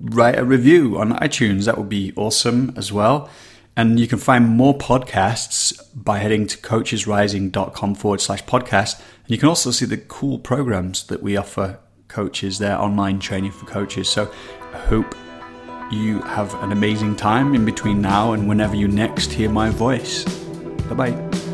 [0.00, 1.64] write a review on iTunes.
[1.64, 3.28] That would be awesome as well.
[3.76, 8.98] And you can find more podcasts by heading to coachesrising.com forward slash podcast.
[8.98, 13.52] And you can also see the cool programs that we offer coaches, their online training
[13.52, 14.08] for coaches.
[14.08, 14.30] So
[14.72, 15.16] I hope
[15.90, 20.49] you have an amazing time in between now and whenever you next hear my voice.
[20.90, 21.49] 拜拜。